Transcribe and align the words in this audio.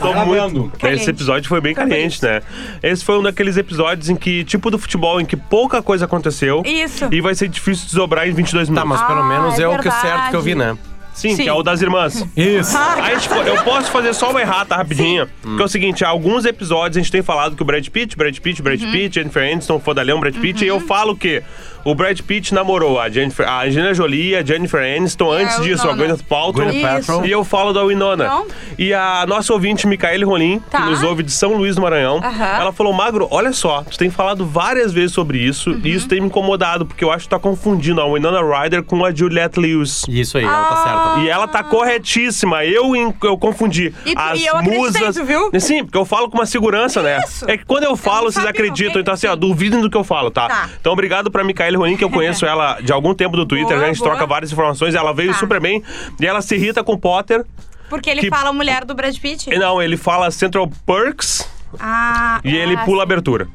Tô 0.00 0.12
muito. 0.24 0.70
Esse 0.86 1.10
episódio 1.10 1.48
foi 1.48 1.60
bem 1.60 1.74
caliente, 1.74 2.22
né? 2.22 2.40
Esse 2.82 3.04
foi 3.04 3.18
um 3.18 3.22
daqueles 3.22 3.56
episódios 3.56 4.08
em 4.08 4.16
que, 4.16 4.44
tipo 4.44 4.70
do 4.70 4.78
futebol, 4.78 5.20
em 5.20 5.24
que 5.26 5.36
pouca 5.36 5.82
coisa 5.82 6.04
aconteceu. 6.04 6.62
Isso. 6.64 7.08
E 7.10 7.20
vai 7.20 7.34
ser 7.34 7.48
difícil 7.48 7.84
desdobrar 7.86 8.28
em 8.28 8.32
22 8.32 8.68
Tá, 8.68 8.72
minutos. 8.74 8.90
mas 9.00 9.06
pelo 9.08 9.20
Ah, 9.20 9.24
menos 9.28 9.58
é 9.58 9.62
é, 9.62 9.68
o 9.68 9.78
que 9.78 9.90
certo 9.90 10.30
que 10.30 10.36
eu 10.36 10.42
vi, 10.42 10.54
né? 10.54 10.76
Sim, 11.14 11.34
Sim. 11.34 11.42
que 11.42 11.48
é 11.48 11.52
o 11.52 11.64
das 11.64 11.82
irmãs. 11.82 12.24
Isso. 12.36 12.78
Aí, 12.78 13.18
tipo, 13.18 13.34
eu 13.34 13.60
posso 13.64 13.90
fazer 13.90 14.14
só 14.14 14.30
uma 14.30 14.40
errata 14.40 14.76
rapidinha. 14.76 15.26
Que 15.56 15.60
é 15.60 15.64
o 15.64 15.68
seguinte, 15.68 16.04
há 16.04 16.08
alguns 16.08 16.44
episódios 16.44 16.96
a 16.96 17.00
gente 17.00 17.10
tem 17.10 17.22
falado 17.22 17.56
que 17.56 17.62
o 17.62 17.64
Brad 17.64 17.84
Pitt, 17.88 18.16
Brad 18.16 18.38
Pitt, 18.38 18.62
Brad 18.62 18.80
Uhum. 18.80 18.92
Pitt, 18.92 19.16
Jennifer 19.16 19.42
Aniston, 19.50 19.80
Fodalhão, 19.80 20.20
Brad 20.20 20.36
Pitt, 20.36 20.64
e 20.64 20.68
eu 20.68 20.78
falo 20.78 21.16
que 21.16 21.42
o 21.84 21.94
Brad 21.94 22.20
Pitt 22.20 22.52
namorou 22.54 23.00
a, 23.00 23.08
Jennifer, 23.08 23.46
a 23.48 23.62
Angelina 23.64 23.94
Jolie, 23.94 24.36
a 24.36 24.44
Jennifer 24.44 24.80
Aniston, 24.80 25.34
É, 25.38 25.42
antes 25.42 25.60
disso, 25.62 25.88
a. 25.88 25.92
Gwyneth 25.94 26.22
Paltrow. 26.28 26.66
Gwyneth 26.66 26.82
Paltrow. 27.06 27.26
E 27.26 27.30
eu 27.30 27.44
falo 27.44 27.72
da 27.72 27.82
Winona. 27.84 28.24
Não. 28.28 28.46
E 28.78 28.92
a 28.94 29.24
nossa 29.26 29.52
ouvinte, 29.52 29.86
Micaele 29.86 30.24
Rolim, 30.24 30.58
Tá. 30.70 30.82
que 30.82 30.90
nos 30.90 31.02
ouve 31.02 31.22
de 31.22 31.30
São 31.32 31.54
Luís 31.54 31.76
do 31.76 31.82
Maranhão, 31.82 32.18
Aham. 32.18 32.44
ela 32.60 32.72
falou, 32.72 32.92
Magro, 32.92 33.26
olha 33.30 33.52
só, 33.52 33.82
tu 33.82 33.96
tem 33.98 34.10
falado 34.10 34.44
várias 34.46 34.92
vezes 34.92 35.12
sobre 35.12 35.38
isso, 35.38 35.70
Uhum. 35.70 35.80
e 35.84 35.92
isso 35.94 36.08
tem 36.08 36.20
me 36.20 36.26
incomodado, 36.26 36.84
porque 36.86 37.02
eu 37.04 37.10
acho 37.10 37.24
que 37.24 37.28
tu 37.28 37.30
tá 37.30 37.38
confundindo 37.38 38.00
a 38.00 38.04
Winona 38.12 38.40
Ryder 38.42 38.82
com 38.82 39.04
a 39.04 39.12
Juliette 39.14 39.58
Lewis. 39.58 40.04
Isso 40.08 40.38
aí, 40.38 40.44
ela 40.44 40.64
tá 40.64 40.76
certa. 40.76 41.20
E 41.20 41.28
ela 41.28 41.48
tá 41.48 41.62
corretíssima. 41.62 42.64
Eu, 42.64 42.92
eu 43.22 43.38
confundi. 43.38 43.92
E 44.04 44.14
tu- 44.14 44.20
As 44.20 44.40
e 44.40 44.46
eu 44.46 44.62
musas. 44.62 45.16
viu? 45.16 45.50
Sim, 45.58 45.84
porque 45.84 45.98
eu 45.98 46.04
falo 46.04 46.28
com 46.30 46.36
uma 46.38 46.46
segurança, 46.46 47.02
né? 47.02 47.20
Isso. 47.24 47.48
É 47.50 47.56
que 47.56 47.64
quando 47.64 47.84
eu 47.84 47.96
falo, 47.96 48.24
não 48.24 48.32
vocês 48.32 48.44
sabia, 48.44 48.50
acreditam. 48.50 49.00
Então, 49.00 49.14
assim, 49.14 49.26
ó, 49.26 49.34
duvidem 49.36 49.80
do 49.80 49.90
que 49.90 49.96
eu 49.96 50.04
falo, 50.04 50.30
tá? 50.30 50.48
Tá. 50.48 50.68
Então, 50.80 50.92
obrigado 50.92 51.30
pra 51.30 51.42
Micaele 51.44 51.67
Rolim, 51.76 51.96
que 51.96 52.04
eu 52.04 52.10
conheço 52.10 52.44
ela 52.46 52.80
de 52.80 52.92
algum 52.92 53.14
tempo 53.14 53.36
do 53.36 53.44
Twitter. 53.46 53.68
Boa, 53.68 53.78
né? 53.80 53.84
A 53.84 53.88
gente 53.88 53.98
boa. 53.98 54.10
troca 54.12 54.26
várias 54.26 54.50
informações. 54.52 54.94
Ela 54.94 55.12
veio 55.12 55.32
Tá. 55.32 55.38
super 55.38 55.60
bem. 55.60 55.82
E 56.20 56.26
ela 56.26 56.40
se 56.40 56.54
irrita 56.54 56.82
com 56.84 56.92
o 56.92 56.98
Potter. 56.98 57.44
Porque 57.90 58.08
ele 58.10 58.20
Que- 58.22 58.28
fala 58.30 58.52
mulher 58.52 58.84
do 58.84 58.94
Brad 58.94 59.16
Pitt? 59.18 59.50
Não, 59.56 59.80
ele 59.82 59.96
fala 59.96 60.30
Central 60.30 60.70
Perks 60.86 61.48
Ah, 61.78 62.40
e 62.44 62.54
ele 62.56 62.74
Ah, 62.76 62.84
pula 62.84 63.02
a 63.02 63.04
abertura. 63.04 63.48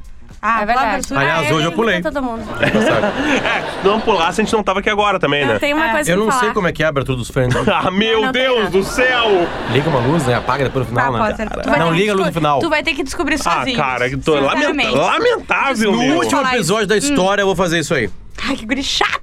Ah, 0.44 0.62
É 0.62 0.66
verdade. 0.66 1.06
Aliás, 1.14 1.50
hoje 1.50 1.66
eu 1.66 1.72
pulei. 1.72 1.94
imita 1.96 2.12
Todo 2.12 2.22
mundo. 2.24 2.44
Tá. 2.46 2.64
É, 2.64 3.80
se 3.80 3.86
não 3.88 4.00
pulasse, 4.00 4.40
a 4.40 4.44
gente 4.44 4.52
não 4.52 4.62
tava 4.62 4.80
aqui 4.80 4.90
agora 4.90 5.18
também, 5.18 5.44
né? 5.46 5.58
Tem 5.58 5.72
uma 5.74 5.88
É. 5.88 5.92
coisa 5.92 6.10
Eu 6.10 6.16
não 6.18 6.28
falar. 6.28 6.40
sei 6.40 6.50
como 6.52 6.68
é 6.68 6.72
que 6.72 6.82
é 6.82 6.86
a 6.86 6.88
abertura 6.88 7.16
dos 7.18 7.28
Friends. 7.30 7.54
Ah, 7.68 7.90
meu 7.90 8.20
Não, 8.20 8.26
não 8.26 8.32
tem 8.32 8.42
Deus 8.42 8.58
nada. 8.58 8.70
do 8.70 8.84
céu! 8.84 9.48
Liga 9.72 9.88
uma 9.90 10.00
luz, 10.00 10.24
né? 10.26 10.34
Apaga 10.34 10.64
depois 10.64 10.88
no 10.88 10.94
Tá, 10.94 11.06
final, 11.06 11.20
né? 11.22 11.30
Potter, 11.30 11.50
tu 11.50 11.70
vai 11.70 11.78
Não 11.78 11.86
ter 11.88 11.92
que 11.94 12.00
liga 12.00 12.12
a 12.12 12.14
luz 12.14 12.18
no 12.18 12.24
desco- 12.32 12.40
final. 12.40 12.58
Tu 12.60 12.70
vai 12.70 12.82
ter 12.82 12.94
que 12.94 13.02
descobrir 13.02 13.34
Ah, 13.34 13.38
sozinho. 13.38 13.76
cara, 13.76 14.08
que 14.10 14.16
tô 14.16 14.34
lamenta 14.34 14.56
Sinceramente. 14.56 14.96
lamentável, 14.96 15.92
No 15.92 15.98
meu. 15.98 16.14
último 16.16 16.30
falar 16.42 16.54
episódio 16.54 16.86
da 16.86 16.96
história 16.96 17.42
eu 17.42 17.46
vou 17.46 17.56
fazer 17.56 17.78
isso 17.80 17.94
aí. 17.94 18.10
Ai, 18.46 18.56
que 18.56 18.66
guri 18.66 18.82
chato! 18.82 19.22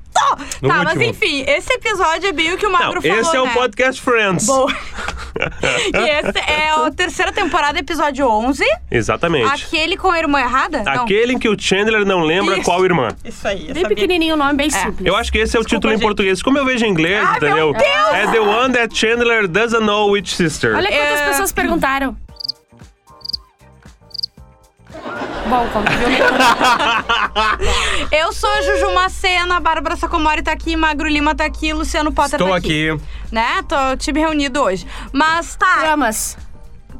No 0.61 0.69
tá, 0.69 0.75
mas 0.83 0.88
último. 0.94 1.03
enfim, 1.03 1.44
esse 1.47 1.73
episódio 1.73 2.30
é 2.30 2.31
bem 2.31 2.53
o 2.53 2.58
que 2.58 2.66
o 2.66 2.72
Magro 2.72 2.95
Não, 2.95 3.02
falou, 3.02 3.17
esse 3.19 3.35
é 3.35 3.41
o 3.41 3.45
né? 3.45 3.53
podcast 3.53 4.02
Friends. 4.02 4.45
Boa. 4.45 4.72
e 5.94 6.10
esse 6.28 6.40
é 6.40 6.70
a 6.72 6.92
terceira 6.92 7.32
temporada, 7.32 7.80
episódio 7.80 8.28
11. 8.28 8.64
Exatamente. 8.90 9.64
Aquele 9.66 9.98
com 9.98 10.10
a 10.12 10.20
irmã 10.20 10.40
errada? 10.40 10.84
Não. 10.84 11.04
Aquele 11.04 11.34
em 11.34 11.40
que 11.40 11.48
o 11.50 11.60
Chandler 11.60 12.06
não 12.06 12.22
lembra 12.22 12.56
Isso. 12.56 12.64
qual 12.66 12.84
irmã. 12.84 13.10
Isso 13.24 13.48
aí, 13.48 13.66
Bem 13.66 13.82
sabia. 13.84 13.88
pequenininho 13.90 14.36
o 14.36 14.38
nome, 14.38 14.54
bem 14.56 14.70
simples. 14.70 15.06
Eu 15.06 15.16
acho 15.16 15.32
que 15.32 15.38
esse 15.38 15.56
é 15.56 15.59
o 15.59 15.64
título 15.64 15.94
em 15.94 15.96
gente. 15.98 16.04
português. 16.06 16.42
Como 16.42 16.58
eu 16.58 16.66
vejo 16.66 16.86
em 16.86 16.90
inglês, 16.90 17.24
Ai, 17.26 17.38
entendeu? 17.38 17.56
meu 17.56 17.74
Deus! 17.74 18.14
É 18.14 18.28
The 18.32 18.40
One 18.40 18.74
That 18.74 18.98
Chandler 18.98 19.48
Doesn't 19.48 19.84
Know 19.86 20.12
Which 20.12 20.34
Sister. 20.36 20.76
Olha 20.76 20.88
quantas 20.90 21.20
É. 21.22 21.28
pessoas 21.30 21.52
perguntaram. 21.52 22.16
Bom, 25.47 25.66
né? 25.81 25.92
Eu 28.20 28.31
sou 28.31 28.50
a 28.50 28.61
Juju 28.61 28.94
Macena, 28.94 29.58
a 29.58 29.59
Bárbara 29.59 29.95
Sacomori 29.95 30.42
tá 30.44 30.52
aqui, 30.52 30.75
Magro 30.75 31.08
Lima 31.08 31.34
tá 31.34 31.45
aqui, 31.45 31.73
Luciano 31.73 32.11
Potter 32.11 32.36
Estou 32.39 32.50
tá 32.50 32.56
aqui. 32.58 32.95
Né? 33.31 33.64
Tô 33.67 33.75
o 33.94 33.97
time 33.97 34.19
reunido 34.19 34.62
hoje. 34.62 34.86
Mas 35.12 35.56
tá, 35.56 35.80
Dramas. 35.80 36.38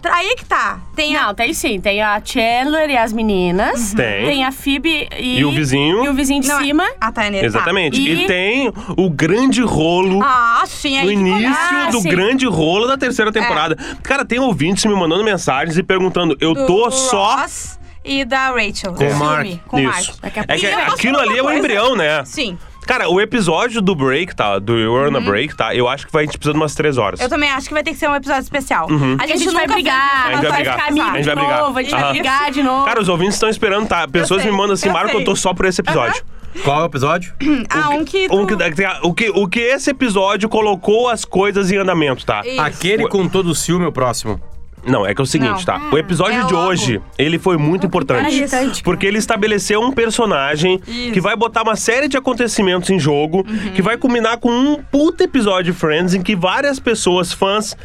aí 0.06 0.36
que 0.36 0.46
tá. 0.46 0.80
Tem 0.96 1.16
a... 1.16 1.28
Não, 1.28 1.36
tem 1.36 1.54
sim. 1.54 1.80
Tem 1.80 2.02
a 2.02 2.20
Chandler 2.24 2.90
e 2.90 2.98
as 2.98 3.14
meninas. 3.14 3.94
Tem. 3.94 4.26
Tem 4.26 4.44
a 4.44 4.52
Phoebe 4.52 5.08
e... 5.18 5.40
E 5.40 5.46
o 5.46 5.52
vizinho. 5.52 6.04
E 6.06 6.10
o 6.10 6.14
vizinho 6.14 6.42
de 6.42 6.48
Não, 6.48 6.60
cima. 6.60 6.90
A 7.00 7.12
Tainê, 7.12 7.46
Exatamente. 7.46 8.02
E- 8.02 8.24
E... 8.24 8.28
tem 8.28 8.74
o 8.98 9.10
grande 9.10 9.62
rolo. 9.62 10.20
Tá. 10.20 10.62
Ah, 10.62 10.66
sim, 10.66 10.98
aí 10.98 11.08
que 11.08 11.14
início 11.14 11.42
começa. 11.44 11.88
Ah, 11.88 11.92
do 11.92 12.02
sim. 12.02 12.10
grande 12.10 12.48
rolo 12.48 12.88
da 12.88 12.98
terceira 12.98 13.32
temporada. 13.32 13.78
Cara, 14.02 14.26
tem 14.26 14.40
ouvintes 14.40 14.86
me 14.86 14.96
mandando 14.96 15.24
mensagens 15.24 15.78
e 15.78 15.84
perguntando: 15.84 16.36
eu 16.42 16.54
Do 16.54 16.66
tô 16.66 16.90
só. 16.90 17.36
Ross 17.36 17.81
e 18.04 18.26
da 18.26 18.48
Rachel. 18.52 18.94
Com 18.94 19.04
o 19.08 19.16
Mark. 19.18 19.42
filme, 19.46 19.62
Com 19.68 19.78
o 19.78 19.84
Mark. 19.84 20.06
Daqui 20.22 20.40
a 20.40 20.44
É 20.44 20.46
pouco. 20.48 20.60
que 20.62 20.66
E 20.66 20.72
eu 20.72 20.80
posso 20.80 20.96
aquilo 20.96 21.14
falar 21.18 21.30
ali 21.30 21.38
é 21.38 21.42
uma 21.42 21.50
o 21.50 21.54
coisa? 21.54 21.60
embrião, 21.60 21.96
né? 21.96 22.26
Sim. 22.26 22.58
Cara, 22.88 23.08
o 23.10 23.22
episódio 23.22 23.80
do 23.80 23.94
break, 23.96 24.36
tá? 24.36 24.58
Do 24.58 24.76
You're 24.78 25.14
on 25.14 25.16
a 25.16 25.22
Break, 25.22 25.56
tá? 25.56 25.74
Eu 25.74 25.88
acho 25.88 26.08
que 26.08 26.12
vai, 26.12 26.24
a 26.24 26.26
gente 26.26 26.38
precisa 26.40 26.52
de 26.54 26.60
umas 26.60 26.74
três 26.74 26.98
horas. 26.98 27.20
Eu 27.20 27.30
também 27.30 27.50
acho 27.50 27.68
que 27.68 27.74
vai 27.76 27.84
ter 27.84 27.92
que 27.92 27.98
ser 27.98 28.10
um 28.10 28.16
episódio 28.16 28.42
especial. 28.42 28.88
A 29.20 29.28
gente, 29.28 29.50
vai 29.52 29.68
brigar, 29.68 30.32
isso, 30.32 30.32
A 30.32 30.36
gente 30.36 30.42
vai 30.50 30.52
brigar. 30.58 30.76
ficar 30.78 30.88
amigo 30.90 31.06
A 31.06 31.12
gente 31.14 31.20
de 31.20 31.26
vai 31.28 31.36
brigar. 31.36 31.62
novo, 31.62 31.78
a 31.80 31.84
gente 31.84 31.94
Aham. 31.94 32.02
vai 32.04 32.12
brigar 32.14 32.52
de 32.52 32.64
novo. 32.64 32.86
Cara, 32.86 33.00
os 33.00 33.08
ouvintes 33.08 33.36
estão 33.36 33.50
esperando, 33.50 33.88
tá? 33.88 34.08
Pessoas 34.08 34.42
sei, 34.42 34.52
me 34.52 34.58
mandam 34.58 34.74
assim, 34.74 34.88
eu 34.88 34.94
Marco, 34.94 35.12
eu 35.12 35.16
sei. 35.18 35.24
tô 35.26 35.36
só 35.36 35.54
por 35.54 35.66
esse 35.68 35.80
episódio. 35.80 36.24
Qual 36.64 36.80
é 36.80 36.84
o 36.84 36.86
episódio? 36.88 37.34
Ah, 37.70 37.90
um 37.92 38.04
que. 38.04 38.26
Um 38.32 38.46
tu- 38.48 38.58
que- 38.58 38.86
o, 39.04 39.14
que, 39.14 39.30
o 39.30 39.48
que 39.48 39.60
esse 39.60 39.92
episódio 39.92 40.50
colocou 40.50 41.08
as 41.08 41.24
coisas 41.24 41.72
em 41.72 41.78
andamento, 41.78 42.26
tá? 42.26 42.42
Isso. 42.44 42.60
Aquele 42.60 43.08
com 43.08 43.28
todo 43.30 43.52
o 43.52 43.56
ciúme, 43.56 43.86
o 43.86 43.92
próximo. 43.92 44.42
Não, 44.86 45.06
é 45.06 45.14
que 45.14 45.22
é 45.22 45.24
o 45.24 45.28
seguinte, 45.28 45.58
Não. 45.60 45.64
tá? 45.64 45.82
O 45.92 45.98
episódio 45.98 46.40
é 46.42 46.44
de 46.46 46.54
logo. 46.54 46.68
hoje, 46.70 47.02
ele 47.18 47.38
foi 47.38 47.56
muito 47.58 47.86
importante. 47.86 48.36
irritante, 48.36 48.82
Porque 48.84 49.06
ele 49.06 49.18
estabeleceu 49.20 49.80
um 49.82 49.92
personagem 49.92 50.80
Isso. 50.88 51.12
que 51.14 51.22
vai 51.22 51.36
botar 51.36 51.62
uma 51.64 51.76
série 51.76 52.08
de 52.08 52.18
acontecimentos 52.18 52.90
em 52.90 53.00
jogo, 53.00 53.46
Uhum. 53.48 53.72
que 53.74 53.82
vai 53.82 53.98
culminar 53.98 54.38
com 54.40 54.50
um 54.52 54.82
puta 54.92 55.24
episódio 55.24 55.72
de 55.74 55.80
Friends 55.80 56.14
em 56.14 56.22
que 56.22 56.36
várias 56.36 56.80
pessoas, 56.80 57.32
fãs, 57.32 57.76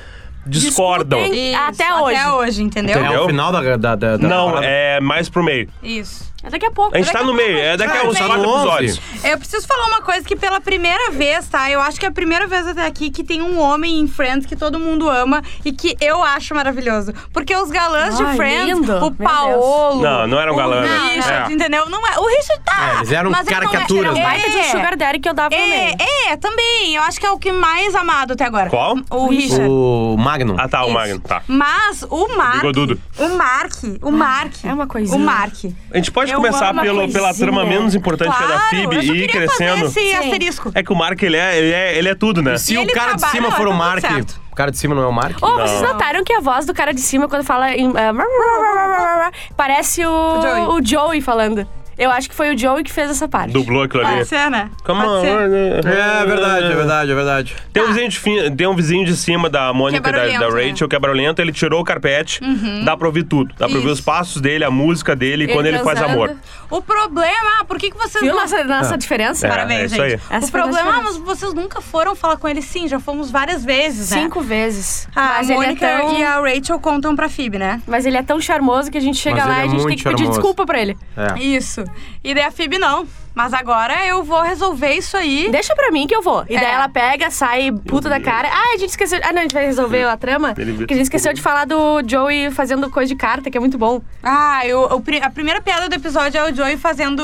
discordam. 0.47 1.19
Discutem. 1.21 1.51
Isso, 1.53 1.61
Até 1.61 1.95
hoje. 1.95 2.17
Até 2.17 2.31
hoje, 2.33 2.63
entendeu? 2.63 2.99
Entendeu? 3.01 3.13
É 3.13 3.21
o 3.21 3.27
final 3.27 3.53
da. 3.53 3.61
da, 3.77 3.95
da, 3.97 4.17
da 4.17 4.29
Não, 4.29 4.47
parada. 4.49 4.67
é 4.67 5.01
mais 5.01 5.29
pro 5.29 5.43
meio. 5.43 5.69
Isso. 5.83 6.25
É 6.43 6.51
daqui 6.51 6.67
a 6.67 6.71
pouco. 6.71 6.95
A 6.95 6.99
gente 7.01 7.11
tá 7.13 7.23
no 7.25 7.35
meio, 7.35 7.59
é 7.59 7.77
daqui 7.77 7.97
a 7.97 8.03
uns 8.05 8.17
quatro 8.19 8.43
no 8.43 8.49
11. 8.49 8.59
episódios. 8.67 9.01
Eu 9.25 9.39
preciso 9.39 9.67
falar 9.67 9.87
uma 9.87 10.03
coisa 10.03 10.23
que 10.25 10.37
pela 10.37 10.61
primeira 10.61 11.11
vez, 11.11 11.49
tá? 11.49 11.69
Eu 11.71 11.81
acho 11.81 11.99
que 11.99 12.07
é 12.07 12.09
a 12.09 12.13
primeira 12.13 12.47
vez 12.47 12.67
até 12.69 12.87
aqui 12.87 13.11
que 13.11 13.25
tem 13.25 13.43
um 13.43 13.59
homem 13.59 13.99
em 14.01 14.07
Friends 14.07 14.47
que 14.47 14.55
todo 14.55 14.79
mundo 14.79 15.09
ama 15.09 15.43
e 15.65 15.73
que 15.73 15.97
eu 16.01 16.23
acho 16.23 16.55
maravilhoso. 16.55 17.13
Porque 17.33 17.57
os 17.57 17.71
galãs 17.71 18.21
Ai, 18.21 18.31
de 18.31 18.37
Friends, 18.37 18.79
lindo. 18.79 19.05
o 19.05 19.11
Paolo. 19.13 20.01
Não, 20.03 20.27
não 20.29 20.39
eram 20.41 20.53
o 20.53 20.57
galãs, 20.57 20.89
né? 20.89 21.15
Richard, 21.17 21.51
É. 21.51 21.55
entendeu? 21.55 21.89
Não 21.89 22.07
é. 22.07 22.19
O 22.19 22.27
Richard 22.29 22.63
tá. 22.65 22.93
É, 22.93 22.97
eles 22.99 23.13
eram 23.13 23.31
mas 23.31 23.47
ele 23.47 23.57
não 23.57 23.63
é- 23.63 23.67
caricaturas, 23.73 24.15
Um 24.17 24.23
baita 24.23 24.51
de 24.51 24.57
um 24.59 24.65
sugar 24.65 24.97
daddy 24.97 25.19
que 25.19 25.29
eu 25.29 25.35
dava 25.35 25.51
no 25.57 25.61
meio. 25.67 25.97
É, 25.99 26.33
é, 26.33 26.37
também. 26.37 26.95
Eu 26.95 27.03
acho 27.03 27.19
que 27.19 27.27
é 27.27 27.31
o 27.31 27.39
que 27.39 27.51
mais 27.51 27.95
amado 27.95 28.35
até 28.35 28.45
agora. 28.45 28.71
Qual? 28.71 28.97
O 29.11 29.29
Richard. 29.29 29.67
O 29.69 30.17
Magnum. 30.19 30.55
Ah, 30.59 30.69
tá, 30.69 30.83
o 30.83 30.87
Isso. 30.87 30.95
Magno, 30.95 31.21
tá. 31.21 31.43
Mas 31.49 32.05
o 32.09 32.37
Mark. 32.37 32.57
Bigodudo. 32.57 33.01
O 33.19 33.29
Mark. 33.31 33.73
O 34.03 34.11
Mark. 34.13 34.53
é 34.65 34.73
uma 34.73 34.87
coisinha. 34.87 35.17
O 35.17 35.21
Mark. 35.21 35.55
A 35.93 35.97
gente 35.97 36.11
pode 36.13 36.26
Eu 36.31 36.37
começar 36.37 36.75
pelo, 36.75 37.13
pela 37.13 37.35
trama 37.35 37.65
menos 37.65 37.95
importante 37.95 38.37
que 38.37 38.43
é 38.43 38.47
da 38.47 38.55
Claro, 38.55 38.69
Phoebe 38.71 39.07
só 39.07 39.13
e 39.13 39.25
ir 39.25 39.29
crescendo. 39.29 39.79
fazer 39.91 40.01
esse 40.01 40.11
Sim. 40.13 40.15
asterisco. 40.17 40.73
É 40.75 40.83
que 40.83 40.93
o 40.93 40.97
Mark, 40.97 41.23
ele 41.23 41.37
é, 41.37 41.59
ele 41.59 41.73
é, 41.73 41.99
ele 41.99 42.09
é 42.09 42.15
tudo, 42.15 42.43
né? 42.43 42.57
Se 42.59 42.75
E 42.75 42.79
o 42.79 42.87
cara 42.89 43.13
de 43.13 43.19
trabalha, 43.19 43.33
cima 43.33 43.49
não, 43.49 43.57
for 43.57 43.67
o 43.67 43.71
tá 43.71 43.77
Mark, 43.77 44.01
certo. 44.01 44.41
o 44.51 44.55
cara 44.55 44.71
de 44.71 44.79
cima 44.79 44.95
não 44.95 45.03
é 45.03 45.07
o 45.07 45.13
Mark? 45.13 45.43
Ô, 45.43 45.55
vocês 45.55 45.83
notaram 45.83 46.23
que 46.25 46.33
a 46.33 46.41
voz 46.41 46.67
do 46.67 46.75
cara 46.75 46.93
de 46.93 47.01
cima, 47.01 47.29
quando 47.29 47.45
fala 47.45 47.73
em. 47.75 47.93
ah, 47.97 49.31
parece 49.57 50.05
o, 50.05 50.41
Joey. 50.43 50.63
o 50.81 50.85
Joey 50.85 51.21
falando. 51.21 51.67
Eu 51.99 52.11
acho 52.11 52.29
que 52.29 52.35
foi 52.35 52.55
o 52.55 52.59
Joey 52.59 52.85
que 52.85 52.93
fez 52.93 53.11
essa 53.11 53.27
parte. 53.27 53.53
Dublou 53.53 53.83
aquilo 53.85 54.05
ali. 54.07 54.17
Pode 54.17 54.29
ser, 54.29 54.51
né? 54.51 54.71
Come 54.85 55.01
Pode 55.03 55.11
on. 55.13 55.21
ser. 55.23 55.87
É 55.87 56.27
verdade, 56.27 56.65
é 56.67 56.75
verdade, 56.75 57.11
é 57.11 57.15
verdade. 57.15 57.57
Tem 57.73 57.83
um, 57.83 57.87
vizinho 57.89 58.09
de 58.11 58.19
fi- 58.19 58.51
tem 58.51 58.67
um 58.67 58.75
vizinho 58.75 59.05
de 59.07 59.17
cima 59.17 59.49
da 59.49 59.73
Mônica 59.73 60.07
é 60.11 60.11
e 60.35 60.39
da, 60.39 60.51
né? 60.51 60.69
Rachel, 60.69 60.89
que 60.89 60.95
é 60.97 60.99
barulhento, 60.99 61.41
ele 61.41 61.53
tirou 61.53 61.81
o 61.81 61.85
carpete, 61.85 62.41
dá 62.85 62.97
pra 62.97 63.07
ouvir 63.07 63.23
tudo. 63.25 63.55
Dá 63.59 63.67
pra 63.67 63.77
ouvir 63.77 63.87
Isso. 63.87 63.95
os 63.95 64.01
passos 64.01 64.43
dele, 64.43 64.65
a 64.65 64.71
música 64.71 65.17
dele 65.17 65.45
e 65.45 65.49
quando 65.49 65.67
ele 65.67 65.79
faz 65.79 65.99
transando. 65.99 66.23
amor. 66.25 66.37
O 66.69 66.83
problema, 66.83 67.61
ah, 67.61 67.65
por 67.65 67.79
que, 67.79 67.91
que 67.91 67.97
vocês 67.97 68.23
Viu 68.23 68.35
não... 68.35 68.41
nossa, 68.43 68.65
nossa 68.65 68.99
diferença? 68.99 69.47
É, 69.47 69.51
Parabéns, 69.51 69.81
é 69.81 69.85
isso 69.87 69.95
gente. 69.97 70.05
aí. 70.31 70.37
Essa 70.37 70.47
o 70.47 70.51
foi 70.51 70.61
a 70.61 70.63
problema, 70.65 70.91
ah, 70.91 70.93
diferença. 70.95 71.19
mas 71.27 71.39
vocês 71.39 71.55
nunca 71.55 71.81
foram 71.81 72.15
falar 72.17 72.37
com 72.37 72.49
ele? 72.49 72.61
Sim, 72.61 72.89
já 72.89 72.99
fomos 73.01 73.31
várias 73.31 73.65
vezes, 73.65 74.11
né? 74.11 74.23
Cinco 74.23 74.41
vezes. 74.41 75.09
A 75.15 75.21
mas, 75.39 75.49
ele 75.49 75.59
é 75.59 75.63
Mônica 75.63 75.87
tão, 75.87 76.19
e 76.19 76.25
a 76.25 76.41
Rachel 76.41 76.79
contam 76.81 77.15
pra 77.17 77.29
Phoebe, 77.29 77.59
né? 77.59 77.81
mas 77.87 78.05
ele 78.05 78.17
é 78.17 78.23
tão 78.23 78.41
charmoso 78.41 78.91
que 78.91 78.99
a 78.99 79.01
gente 79.01 79.17
chega 79.19 79.37
Mas 79.37 79.47
lá 79.47 79.53
ele 79.53 79.61
e 79.61 79.63
é 79.63 79.65
a 79.65 79.71
gente 79.71 79.77
tem 79.79 79.87
muito 79.87 79.99
que 79.99 80.05
pedir 80.05 80.19
charmoso. 80.25 80.41
desculpa 80.41 80.67
pra 80.67 80.81
ele. 80.81 80.97
É. 81.17 81.39
Isso. 81.39 81.86
E 82.23 82.35
daí 82.35 82.45
a 82.45 82.51
Phoebe 82.51 82.79
não. 82.79 83.07
Mas 83.35 83.53
agora 83.53 84.07
eu 84.07 84.25
vou 84.25 84.41
resolver 84.41 84.93
isso 84.95 85.15
aí. 85.15 85.51
Deixa 85.51 85.75
pra 85.77 85.91
mim 85.91 86.07
que 86.07 86.17
eu 86.17 86.23
vou. 86.23 86.43
E 86.49 86.55
daí 86.57 86.65
É. 86.65 86.71
ela 86.73 86.89
pega, 86.89 87.31
sai 87.31 87.71
puta 87.71 88.09
da 88.09 88.19
cara. 88.19 88.49
Ah, 88.51 88.73
a 88.75 88.79
gente 88.79 88.89
esqueceu. 88.91 89.21
Ah, 89.23 89.31
não, 89.31 89.41
a 89.41 89.43
gente 89.43 89.53
vai 89.53 89.67
resolver 89.67 90.05
a 90.05 90.17
trama. 90.17 90.55
Porque 90.55 90.95
a 90.95 90.97
gente 90.97 91.03
esqueceu 91.05 91.35
de 91.35 91.43
falar 91.43 91.67
do 91.67 92.01
Joey 92.07 92.51
fazendo 92.51 92.89
coisa 92.91 93.09
de 93.09 93.15
carta, 93.15 93.51
que 93.51 93.57
é 93.59 93.61
muito 93.61 93.77
bom. 93.77 94.01
Ah, 94.23 94.67
eu, 94.67 94.99
pri- 95.03 95.21
a 95.23 95.29
primeira 95.29 95.61
piada 95.61 95.87
do 95.87 95.95
episódio 95.95 96.39
é 96.39 96.51
o 96.51 96.55
Joey 96.55 96.79
fazendo 96.79 97.23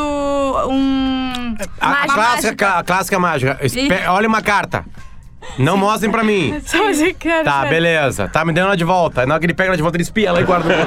um... 0.69 1.55
A, 1.81 2.03
a 2.03 2.07
clássica, 2.07 2.79
a 2.79 2.85
clássica 2.85 3.19
mágica. 3.19 3.59
Ih. 3.63 3.89
Olha 4.09 4.29
uma 4.29 4.43
carta. 4.43 4.85
Não 5.59 5.77
mostrem 5.77 6.11
pra 6.11 6.23
mim. 6.25 6.61
Só 6.67 6.89
assim, 6.89 7.15
cara. 7.15 7.45
Tá, 7.45 7.53
sério. 7.55 7.71
beleza. 7.71 8.29
Tá 8.29 8.45
me 8.45 8.53
dando 8.53 8.67
ela 8.67 8.77
de 8.77 8.85
volta. 8.85 9.21
Aí 9.23 9.27
na 9.27 9.35
hora 9.35 9.41
que 9.41 9.47
ele 9.47 9.55
pega 9.55 9.69
ela 9.71 9.77
de 9.77 9.83
volta, 9.83 9.97
ele 9.97 10.03
espia 10.03 10.29
ela 10.29 10.41
e 10.41 10.45
guarda 10.45 10.69
no 10.69 10.85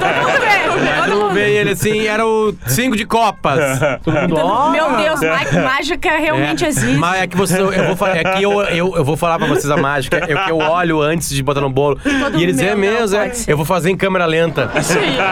Todo 1.06 1.16
mundo 1.22 1.34
vê, 1.34 1.46
vê 1.46 1.52
ele 1.57 1.72
assim, 1.72 2.06
era 2.07 2.25
o 2.25 2.54
cinco 2.68 2.96
de 2.96 3.06
copas. 3.06 3.60
Todo 4.04 4.13
mundo, 4.22 4.36
ó. 4.38 4.69
Meu 4.72 4.96
Deus, 4.98 5.19
má- 5.22 5.62
mágica 5.62 6.10
realmente 6.18 6.66
É, 6.66 6.68
existe. 6.68 6.98
Mas 6.98 7.22
é 7.22 7.28
que 7.28 7.38
você, 7.38 7.60
eu 7.60 7.86
vou 7.86 7.96
falar, 7.96 8.18
é 8.18 8.24
que 8.24 8.44
eu, 8.44 8.62
eu, 8.63 8.96
eu 8.98 9.04
vou 9.04 9.16
falar 9.18 9.38
pra 9.38 9.48
vocês 9.48 9.69
a 9.69 9.78
mágica. 9.78 10.18
É 10.18 10.36
que 10.46 10.52
eu 10.52 10.57
olho 10.57 11.02
antes 11.02 11.30
de 11.30 11.42
botar 11.44 11.62
no 11.62 11.69
bolo. 11.69 11.98
Todo 11.98 12.40
e 12.40 12.44
eles 12.44 12.57
meu, 12.57 12.69
é 12.69 12.75
mesmo, 12.75 13.18
é. 13.18 13.31
Eu 13.48 13.57
vou 13.57 13.66
fazer 13.66 13.90
em 13.90 13.98
câmera 13.98 14.25
lenta. 14.25 14.68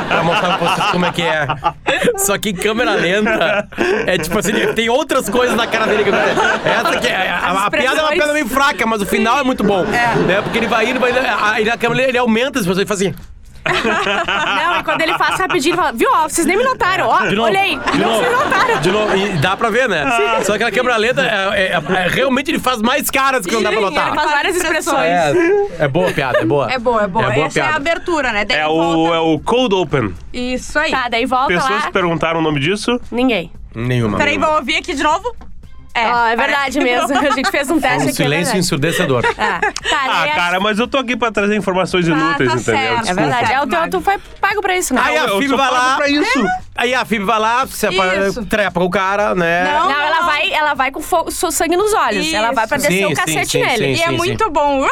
pra 0.08 0.24
mostrar 0.24 0.58
pra 0.58 0.68
vocês 0.68 0.88
como 0.92 1.06
é 1.06 1.12
que 1.12 1.22
é. 1.22 1.48
Só 2.18 2.38
que 2.38 2.50
em 2.50 2.56
câmera 2.56 2.94
lenta 2.96 3.68
é 4.06 4.18
tipo 4.18 4.38
assim, 4.40 4.52
tem 4.76 4.90
outras 4.90 5.30
coisas 5.30 5.56
na 5.56 5.68
cara 5.68 5.86
dele 5.88 6.04
que 6.04 6.10
acontece. 6.10 6.40
Essa 6.66 7.00
que 7.00 7.08
é. 7.08 7.30
A, 7.30 7.38
a 7.38 7.64
As 7.66 7.70
piada 7.70 8.00
é 8.00 8.04
uma 8.04 8.12
piada 8.12 8.34
meio 8.34 8.48
fraca, 8.48 8.86
mas 8.86 9.02
o 9.02 9.06
final 9.16 9.40
é 9.40 9.44
muito 9.44 9.64
bom. 9.64 9.84
Né? 9.84 10.42
Porque 10.42 10.58
ele 10.58 10.68
vai 10.68 10.90
indo, 10.90 11.00
vai 11.00 11.12
indo, 11.12 11.20
aí 11.42 11.66
na 11.66 11.78
câmera 11.78 12.04
ele 12.10 12.18
aumenta 12.18 12.60
as 12.60 12.66
pessoas 12.66 12.80
e 12.84 12.88
faz 12.88 13.02
assim. 13.02 13.14
Não, 13.66 14.80
e 14.80 14.84
quando 14.84 15.02
ele 15.02 15.18
faz 15.18 15.40
rapidinho, 15.40 15.72
ele 15.74 15.78
fala, 15.82 15.94
viu, 15.94 16.10
ó, 16.12 16.28
vocês 16.28 16.46
nem 16.46 16.58
me 16.58 16.64
notaram, 16.66 17.08
ó, 17.08 17.22
De 17.28 17.34
novo. 17.36 17.48
olhei. 17.50 17.78
De 17.80 17.98
não, 17.98 18.10
novo. 18.10 18.20
vocês 18.24 18.32
notaram. 18.44 18.82
De 18.82 18.92
novo. 18.92 19.16
E 19.16 19.30
dá 19.38 19.56
pra 19.56 19.70
ver, 19.70 19.88
né? 19.88 20.04
Só 20.44 20.58
que 20.58 20.64
a 20.66 20.72
câmera 20.72 20.98
lenta, 20.98 21.22
é, 21.22 21.72
é- 21.72 21.72
é- 21.72 22.08
realmente 22.10 22.52
ele 22.52 22.60
faz 22.60 22.82
mais 22.82 23.10
caras 23.10 23.46
que 23.46 23.54
não 23.54 23.64
dá 23.64 23.70
pra 23.70 23.80
Ele 23.80 23.90
notar. 23.90 24.14
faz 24.14 24.32
várias 24.32 24.56
expressões. 24.58 24.98
É, 25.00 25.34
é 25.80 25.88
boa 25.88 26.10
a 26.10 26.14
piada, 26.14 26.40
é 26.40 26.46
boa. 26.46 26.70
É 26.72 26.78
boa, 26.78 27.04
é 27.04 27.08
boa. 27.08 27.26
É 27.32 27.36
boa 27.36 27.46
Essa 27.48 27.60
é 27.60 27.62
a 27.62 27.66
piada. 27.68 27.78
abertura, 27.78 28.34
né? 28.34 28.44
Daí 28.44 28.58
É 28.58 28.66
volta- 28.66 28.98
o, 28.98 29.14
é 29.14 29.20
o 29.20 29.40
Cold 29.40 29.74
Open. 29.76 30.14
Isso 30.34 30.78
aí. 30.78 30.92
Tá, 30.92 31.08
daí 31.08 31.26
volta 31.26 31.48
Pessoas 31.54 31.86
lá. 31.86 31.92
perguntaram 31.92 32.40
o 32.42 32.44
nome 32.44 32.60
disso. 32.60 33.00
Ninguém. 33.10 33.50
Nenhuma. 33.74 34.18
Peraí, 34.18 34.38
vamos 34.38 34.58
ouvir 34.58 34.76
aqui 34.76 34.94
de 34.94 35.04
novo? 35.04 35.34
É, 35.96 36.32
é 36.34 36.36
verdade 36.36 36.80
mesmo. 36.80 37.16
A 37.18 37.30
gente 37.32 37.52
fez 37.52 37.70
um 37.70 37.76
Um 37.78 37.80
teste 37.80 38.04
aqui. 38.10 38.14
silêncio 38.14 38.56
é 38.56 38.58
ensurdecedor. 38.60 39.24
Ah, 39.38 39.60
tá, 39.62 40.02
Ah, 40.08 40.28
cara, 40.36 40.60
mas 40.60 40.80
eu 40.80 40.88
tô 40.88 40.98
aqui 40.98 41.16
pra 41.16 41.32
trazer 41.32 41.56
informações 41.56 42.06
Tá, 42.08 42.12
inúteis, 42.12 42.50
tá 42.52 42.56
entendeu? 42.58 42.82
certo. 42.96 43.10
É 43.10 43.14
verdade. 43.14 43.54
É, 43.54 43.62
o 43.62 43.68
teu, 43.68 43.90
tu 43.90 44.02
foi 44.02 44.18
pago 44.42 44.62
pra 44.62 44.76
isso, 44.76 44.94
né? 44.94 45.02
Aí 45.04 45.18
a 45.18 45.28
sou 45.28 45.58
vai 45.58 45.70
pago 45.70 45.74
lá. 45.88 45.96
pra 45.98 46.10
isso. 46.10 46.40
Aí 46.76 46.94
a 46.94 47.06
Phoebe 47.06 47.24
vai 47.24 47.40
lá, 47.40 47.68
se 47.68 47.86
apa- 47.86 48.16
Isso. 48.28 48.44
trepa 48.46 48.80
com 48.80 48.86
o 48.88 48.90
cara, 48.90 49.36
né? 49.36 49.64
Não. 49.64 49.90
Não, 49.92 50.02
ela 50.02 50.22
vai, 50.22 50.52
ela 50.52 50.74
vai 50.74 50.92
com 50.92 51.02
fogo, 51.02 51.30
so- 51.32 51.52
sangue 51.52 51.76
nos 51.78 51.94
olhos. 51.94 52.34
Ela 52.34 52.52
vai 52.52 52.66
pra 52.68 52.78
Isso. 52.78 52.88
descer 52.88 53.06
Sim, 53.08 53.14
o 53.14 53.16
cacete 53.16 53.46
sim, 53.46 53.60
sim, 53.60 53.66
nele. 53.66 53.86
E 53.96 54.02
é 54.02 54.08
sim, 54.08 54.18
muito 54.18 54.50
bom. 54.50 54.84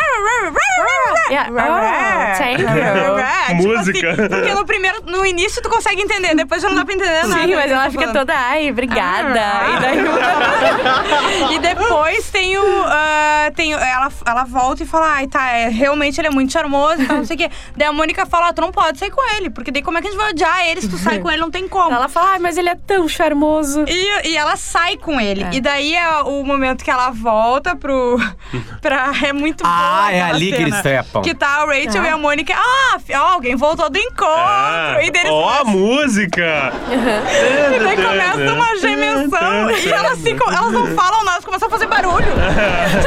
Yeah. 1.30 1.50
Oh, 1.52 2.38
thank 2.38 2.62
you. 2.62 2.68
Tipo 2.68 3.78
Música. 3.78 4.12
assim, 4.12 4.28
porque 4.30 4.54
no 4.54 4.66
primeiro, 4.66 5.02
no 5.06 5.26
início 5.26 5.62
tu 5.62 5.70
consegue 5.70 6.02
entender, 6.02 6.36
depois 6.36 6.62
já 6.62 6.70
não 6.70 6.76
dá 6.76 6.86
pra 6.86 6.94
entender 6.94 7.24
nada. 7.28 7.42
Sim, 7.48 7.56
mas 7.56 7.72
ela 7.72 7.84
Tá 7.86 7.92
fica 7.92 8.14
toda, 8.14 8.34
ai, 8.36 8.70
obrigada. 8.70 9.42
Ah. 9.42 9.70
E 9.70 9.80
daí 9.80 11.52
E 11.56 11.60
depois 11.60 12.30
tem 12.30 12.58
o. 12.58 12.84
ah, 12.86 13.52
tem, 13.56 13.74
o- 13.74 13.80
ela, 13.80 14.12
ela 14.26 14.44
volta 14.44 14.84
e 14.84 14.86
fala: 14.86 15.14
ai, 15.16 15.28
tá, 15.28 15.50
é, 15.52 15.68
realmente 15.70 16.20
ele 16.20 16.28
é 16.28 16.32
muito 16.32 16.52
charmoso 16.54 17.02
e 17.02 17.06
tal, 17.08 17.18
não 17.18 17.26
sei 17.26 17.36
o 17.36 17.40
quê. 17.40 17.50
Daí 17.76 17.88
a 17.88 17.94
Mônica 17.94 18.26
fala: 18.26 18.50
ah, 18.50 18.54
tu 18.54 18.62
não 18.62 18.72
pode 18.72 19.00
sair 19.00 19.12
com 19.12 19.22
ele, 19.36 19.50
porque 19.50 19.72
daí 19.72 19.82
como 19.82 19.98
é 19.98 20.02
que 20.02 20.08
a 20.08 20.12
gente 20.12 20.20
vai 20.20 20.32
odiar 20.32 20.68
ele 20.68 20.82
se 20.82 20.90
tu 20.90 20.98
sai 20.98 21.20
com 21.20 21.30
ele? 21.30 21.42
Não 21.42 21.50
tem 21.52 21.68
como. 21.72 21.92
ela 21.96 22.08
fala, 22.08 22.32
ai, 22.34 22.40
mas 22.40 22.58
ele 22.58 22.70
é 22.70 22.76
tão 22.76 23.08
charmoso. 23.08 23.84
E, 23.88 24.30
e 24.30 24.38
ela 24.38 24.56
sai 24.56 24.98
com 24.98 25.20
ele. 25.20 25.44
É. 25.44 25.50
E 25.54 25.62
daí 25.62 25.96
é 25.96 26.22
o 26.24 26.44
momento 26.44 26.84
que 26.84 26.92
ela 26.92 27.10
volta 27.10 27.76
pro. 27.76 28.18
Pra, 28.82 29.12
é 29.24 29.32
muito 29.32 29.64
Ah, 29.66 30.08
boa 30.08 30.12
é 30.12 30.22
ali 30.24 30.48
que 30.52 30.56
cena. 30.58 30.68
eles 30.68 30.82
trepam. 30.82 31.22
Que 31.22 31.34
tá 31.36 31.48
a 31.48 31.66
Rachel 31.66 32.02
Ah. 32.02 32.08
e 32.08 32.10
a 32.10 32.18
Mônica. 32.18 32.54
Ah, 32.56 32.98
ó, 33.14 33.34
alguém 33.34 33.56
voltou 33.56 33.90
do 33.90 33.98
encontro. 33.98 34.26
Ah, 34.28 34.98
e 35.04 35.12
deles 35.12 35.30
ó 35.32 35.50
a 35.50 35.58
começam- 35.60 35.80
música! 35.80 36.74
e 36.92 37.80
daí 37.80 37.96
começa 37.96 38.54
uma 38.54 38.76
gemensão. 38.80 39.72
e 39.72 39.90
elas 39.92 40.20
ficam. 40.22 40.52
Elas 40.52 40.72
não 40.74 40.88
falam 40.96 41.20
nada, 41.24 41.32
elas 41.38 41.46
começam 41.46 41.68
a 41.68 41.72
fazer 41.72 41.88
barulho. 41.88 42.26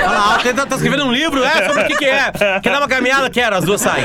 Lá, 0.07 0.39
tá, 0.55 0.67
tá 0.67 0.77
escrevendo 0.77 1.05
um 1.07 1.13
livro, 1.13 1.43
é? 1.45 1.67
Sobre 1.69 1.83
o 1.83 1.87
que 1.89 1.97
que 1.97 2.05
é? 2.07 2.31
Quer 2.63 2.71
dar 2.71 2.79
uma 2.79 2.89
caminhada? 2.89 3.29
Quero, 3.29 3.57
as 3.57 3.65
duas 3.65 3.81
saem. 3.81 4.05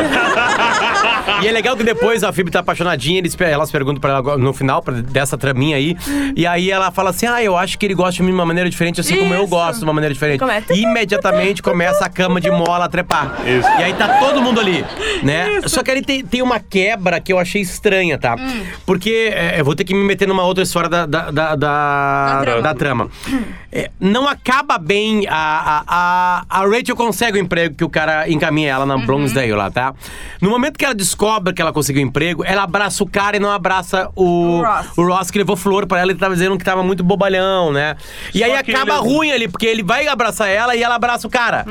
e 1.43 1.47
é 1.47 1.51
legal 1.51 1.77
que 1.77 1.83
depois 1.83 2.23
a 2.23 2.33
Phoebe 2.33 2.51
tá 2.51 2.59
apaixonadinha, 2.59 3.19
eles, 3.19 3.35
elas 3.39 3.71
perguntam 3.71 4.01
pra 4.01 4.09
ela 4.11 4.19
agora- 4.19 4.37
no 4.49 4.53
final 4.53 4.81
pra- 4.81 4.95
dessa 4.95 5.37
traminha 5.37 5.77
aí, 5.77 5.95
e 6.35 6.45
aí 6.47 6.71
ela 6.71 6.89
fala 6.91 7.11
assim, 7.11 7.27
ah, 7.27 7.41
eu 7.43 7.55
acho 7.55 7.77
que 7.77 7.85
ele 7.85 7.93
gosta 7.93 8.13
de 8.15 8.23
mim 8.23 8.29
de 8.29 8.35
uma 8.35 8.45
maneira 8.45 8.69
diferente, 8.69 8.99
assim 8.99 9.15
como 9.17 9.33
eu 9.33 9.41
Isso. 9.41 9.49
gosto 9.49 9.77
de 9.79 9.83
uma 9.85 9.93
maneira 9.93 10.13
diferente. 10.13 10.39
Como 10.39 10.51
é? 10.51 10.63
E 10.71 10.81
imediatamente 10.81 11.61
começa 11.61 12.03
a 12.05 12.09
cama 12.09 12.41
de 12.41 12.49
mola 12.49 12.85
a 12.85 12.89
trepar. 12.89 13.35
Isso. 13.45 13.67
E 13.79 13.83
aí 13.83 13.93
tá 13.93 14.19
todo 14.19 14.41
mundo 14.41 14.59
ali, 14.59 14.83
né? 15.23 15.61
Só 15.67 15.83
que 15.83 15.91
ali 15.91 16.01
tem, 16.01 16.25
tem 16.25 16.41
uma 16.41 16.59
quebra 16.59 17.19
que 17.19 17.31
eu 17.31 17.37
achei 17.39 17.61
estranha, 17.61 18.17
tá? 18.17 18.35
Porque 18.85 19.31
é, 19.33 19.59
eu 19.59 19.65
vou 19.65 19.75
ter 19.75 19.83
que 19.83 19.93
me 19.93 20.03
meter 20.03 20.27
numa 20.27 20.43
outra 20.43 20.63
história 20.63 20.89
da, 20.89 21.05
da, 21.05 21.29
da, 21.31 21.55
da, 21.55 22.39
trama. 22.41 22.61
da 22.61 22.73
trama. 22.73 23.09
É, 23.71 23.91
não 23.99 24.27
acaba 24.27 24.77
bem. 24.79 25.27
A, 25.29 25.83
a, 25.87 26.43
a, 26.49 26.59
Rachel 26.67 26.95
consegue 26.95 27.37
o 27.37 27.41
emprego 27.41 27.75
que 27.75 27.83
o 27.83 27.89
cara 27.89 28.27
encaminha 28.29 28.71
ela 28.71 28.85
na 28.85 28.95
Uhum. 28.95 29.05
Bloomsdale 29.05 29.51
lá, 29.53 29.69
tá? 29.69 29.93
No 30.41 30.49
momento 30.49 30.77
que 30.77 30.83
ela 30.85 30.95
descobre 30.95 31.53
que 31.53 31.61
ela 31.61 31.71
conseguiu 31.71 32.01
emprego, 32.01 32.43
ela 32.43 32.63
abraça 32.63 33.03
o 33.03 33.07
cara 33.09 33.37
e 33.37 33.39
não 33.39 33.51
abraça 33.51 34.09
o, 34.15 34.23
O 34.59 34.63
Ross. 34.63 34.97
o 34.97 35.03
Ross, 35.07 35.31
que 35.31 35.37
levou 35.37 35.55
flor 35.55 35.85
pra 35.85 35.99
ela 35.99 36.11
e 36.11 36.15
tava 36.15 36.33
dizendo 36.33 36.57
que 36.57 36.63
tava 36.63 36.81
muito 36.83 37.03
bobalhão, 37.03 37.71
né? 37.71 37.95
E 38.33 38.39
Só 38.39 38.45
aí 38.45 38.55
acaba 38.55 38.93
ele- 38.97 39.07
ruim 39.07 39.31
ali, 39.31 39.47
porque 39.47 39.67
ele 39.67 39.83
vai 39.83 40.07
abraçar 40.07 40.49
ela 40.49 40.75
e 40.75 40.81
ela 40.81 40.95
abraça 40.95 41.27
o 41.27 41.29
cara. 41.29 41.65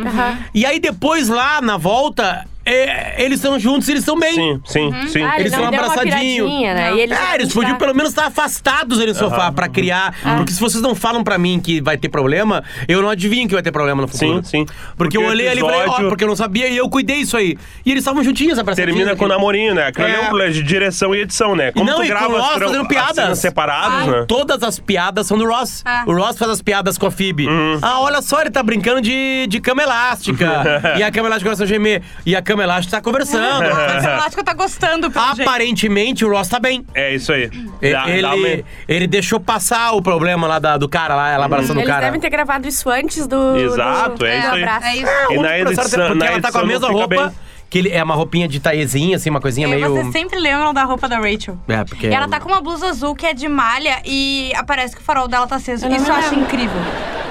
E 0.54 0.64
aí 0.64 0.78
depois 0.78 1.28
lá 1.28 1.60
na 1.60 1.76
volta, 1.76 2.46
é, 2.68 3.14
eles 3.24 3.38
estão 3.38 3.58
juntos 3.58 3.88
e 3.88 3.92
eles 3.92 4.02
estão 4.02 4.18
bem. 4.18 4.34
Sim, 4.34 4.60
sim, 4.64 4.90
sim. 5.08 5.22
Ah, 5.22 5.34
ele 5.36 5.48
Eles 5.48 5.54
uma 5.58 5.68
abraçadinhos. 5.68 6.50
né? 6.50 6.94
E 6.94 7.00
eles 7.00 7.18
É, 7.18 7.34
eles 7.34 7.52
podiam 7.52 7.76
pelo 7.76 7.94
menos 7.94 8.10
estar 8.10 8.26
afastados 8.26 8.98
ali 8.98 9.08
no 9.08 9.14
sofá 9.14 9.50
pra 9.52 9.68
criar. 9.68 10.14
Ah. 10.24 10.36
Porque 10.36 10.52
se 10.52 10.60
vocês 10.60 10.82
não 10.82 10.94
falam 10.94 11.22
pra 11.24 11.38
mim 11.38 11.60
que 11.60 11.80
vai 11.80 11.96
ter 11.96 12.08
problema, 12.08 12.62
eu 12.86 13.00
não 13.02 13.08
adivinho 13.10 13.48
que 13.48 13.54
vai 13.54 13.62
ter 13.62 13.72
problema 13.72 14.02
no 14.02 14.08
futuro. 14.08 14.42
Sim, 14.44 14.64
sim. 14.64 14.66
Porque, 14.66 14.82
eu 14.82 14.96
Porque 14.96 15.18
o 15.18 15.26
olhei 15.26 15.48
ali 15.48 15.58
e 15.60 15.62
falei, 15.62 15.78
ó, 15.80 15.82
episódio- 15.84 16.08
porque 16.08 16.24
eu 16.24 16.28
não 16.28 16.36
sabia 16.36 16.68
e 16.68 16.76
eu 16.76 16.88
cuidei 16.88 17.16
isso 17.16 17.36
aí. 17.36 17.56
E 17.84 17.90
eles 17.90 18.02
estavam 18.02 18.22
juntinhos, 18.22 18.58
abraçadinhos. 18.58 18.96
Termina 18.96 19.16
com 19.16 19.24
o 19.24 19.28
namorinho, 19.28 19.74
né? 19.74 19.86
Aquilo 19.88 20.06
é 20.06 20.18
um 20.20 20.22
É. 20.24 20.26
problema 20.26 20.52
de 20.52 20.62
direção 20.62 21.14
e 21.14 21.20
edição, 21.20 21.54
né? 21.56 21.72
Como 21.72 21.84
Não, 21.84 21.96
tu 21.96 22.04
e 22.04 22.06
com 22.06 22.10
grava 22.14 22.28
o 22.34 22.38
Ross 22.38 22.54
tra- 22.56 22.66
fazendo 22.66 22.82
as 22.82 22.88
piadas. 22.88 23.14
cenas 23.14 23.38
separadas, 23.38 24.06
né? 24.06 24.24
Todas 24.28 24.62
as 24.62 24.78
piadas 24.78 25.26
são 25.26 25.38
do 25.38 25.46
Ross. 25.46 25.82
Ah. 25.84 26.04
O 26.06 26.12
Ross 26.14 26.36
faz 26.38 26.50
as 26.50 26.62
piadas 26.62 26.98
com 26.98 27.06
a 27.06 27.10
Phoebe. 27.10 27.46
Uhum. 27.46 27.78
Ah, 27.82 28.00
olha 28.00 28.20
só, 28.22 28.40
ele 28.40 28.50
tá 28.50 28.62
brincando 28.62 29.00
de, 29.00 29.46
de 29.48 29.60
cama 29.60 29.82
elástica. 29.82 30.94
e 30.98 31.02
a 31.02 31.10
cama 31.10 31.28
elástica 31.28 31.48
começa 31.50 31.64
a 31.64 31.66
gemer. 31.66 32.02
E 32.26 32.34
a 32.36 32.42
cama 32.42 32.57
elástica 32.64 32.96
tá 32.96 33.02
conversando. 33.02 33.64
Eu 33.64 34.14
acho 34.24 34.30
que 34.34 34.40
eu 34.40 34.44
tá 34.44 34.54
gostando, 34.54 35.10
pelo 35.10 35.34
jeito. 35.34 35.48
Aparentemente, 35.48 36.24
o 36.24 36.30
Ross 36.30 36.48
tá 36.48 36.58
bem. 36.58 36.84
É 36.94 37.14
isso 37.14 37.32
aí. 37.32 37.50
E- 37.82 37.92
Dá- 37.92 38.08
ele, 38.08 38.26
uma- 38.26 38.64
ele 38.88 39.06
deixou 39.06 39.38
passar 39.40 39.92
o 39.92 40.02
problema 40.02 40.46
lá 40.46 40.58
da- 40.58 40.76
do 40.76 40.88
cara 40.88 41.14
lá, 41.14 41.30
ela 41.30 41.44
abraçando 41.46 41.76
o 41.78 41.80
Eles 41.80 41.90
cara. 41.90 42.04
devem 42.06 42.20
ter 42.20 42.30
gravado 42.30 42.66
isso 42.68 42.88
antes 42.90 43.26
do. 43.26 43.56
Exato, 43.56 44.18
do, 44.18 44.26
é 44.26 44.32
do 44.32 44.38
isso 44.46 44.54
aí. 44.54 44.62
abraço. 44.62 44.86
É 44.86 44.96
isso. 44.96 45.10
E 45.30 45.38
na 45.38 45.58
engraçado, 45.58 45.84
edição, 45.86 46.06
porque 46.08 46.18
na 46.18 46.26
ela 46.26 46.40
tá 46.40 46.52
com 46.52 46.58
a 46.58 46.64
mesma 46.64 46.86
fica 46.88 46.98
roupa, 46.98 47.16
bem. 47.28 47.30
que 47.70 47.78
ele 47.78 47.88
é 47.90 48.02
uma 48.02 48.14
roupinha 48.14 48.48
de 48.48 48.60
taezinha, 48.60 49.16
assim, 49.16 49.28
uma 49.30 49.40
coisinha 49.40 49.68
meio... 49.68 49.90
Vocês 49.90 50.12
sempre 50.12 50.38
lembram 50.38 50.72
da 50.72 50.84
roupa 50.84 51.08
da 51.08 51.18
Rachel. 51.18 51.58
É, 51.68 51.84
porque... 51.84 52.06
E 52.06 52.14
ela 52.14 52.26
tá 52.28 52.40
com 52.40 52.48
uma 52.48 52.60
blusa 52.60 52.88
azul 52.88 53.14
que 53.14 53.26
é 53.26 53.34
de 53.34 53.46
malha 53.48 54.00
e 54.04 54.52
aparece 54.56 54.94
que 54.96 55.02
o 55.02 55.04
farol 55.04 55.28
dela 55.28 55.46
tá 55.46 55.56
aceso. 55.56 55.86
Isso 55.88 56.08
eu 56.10 56.14
acho 56.14 56.34
incrível. 56.34 56.80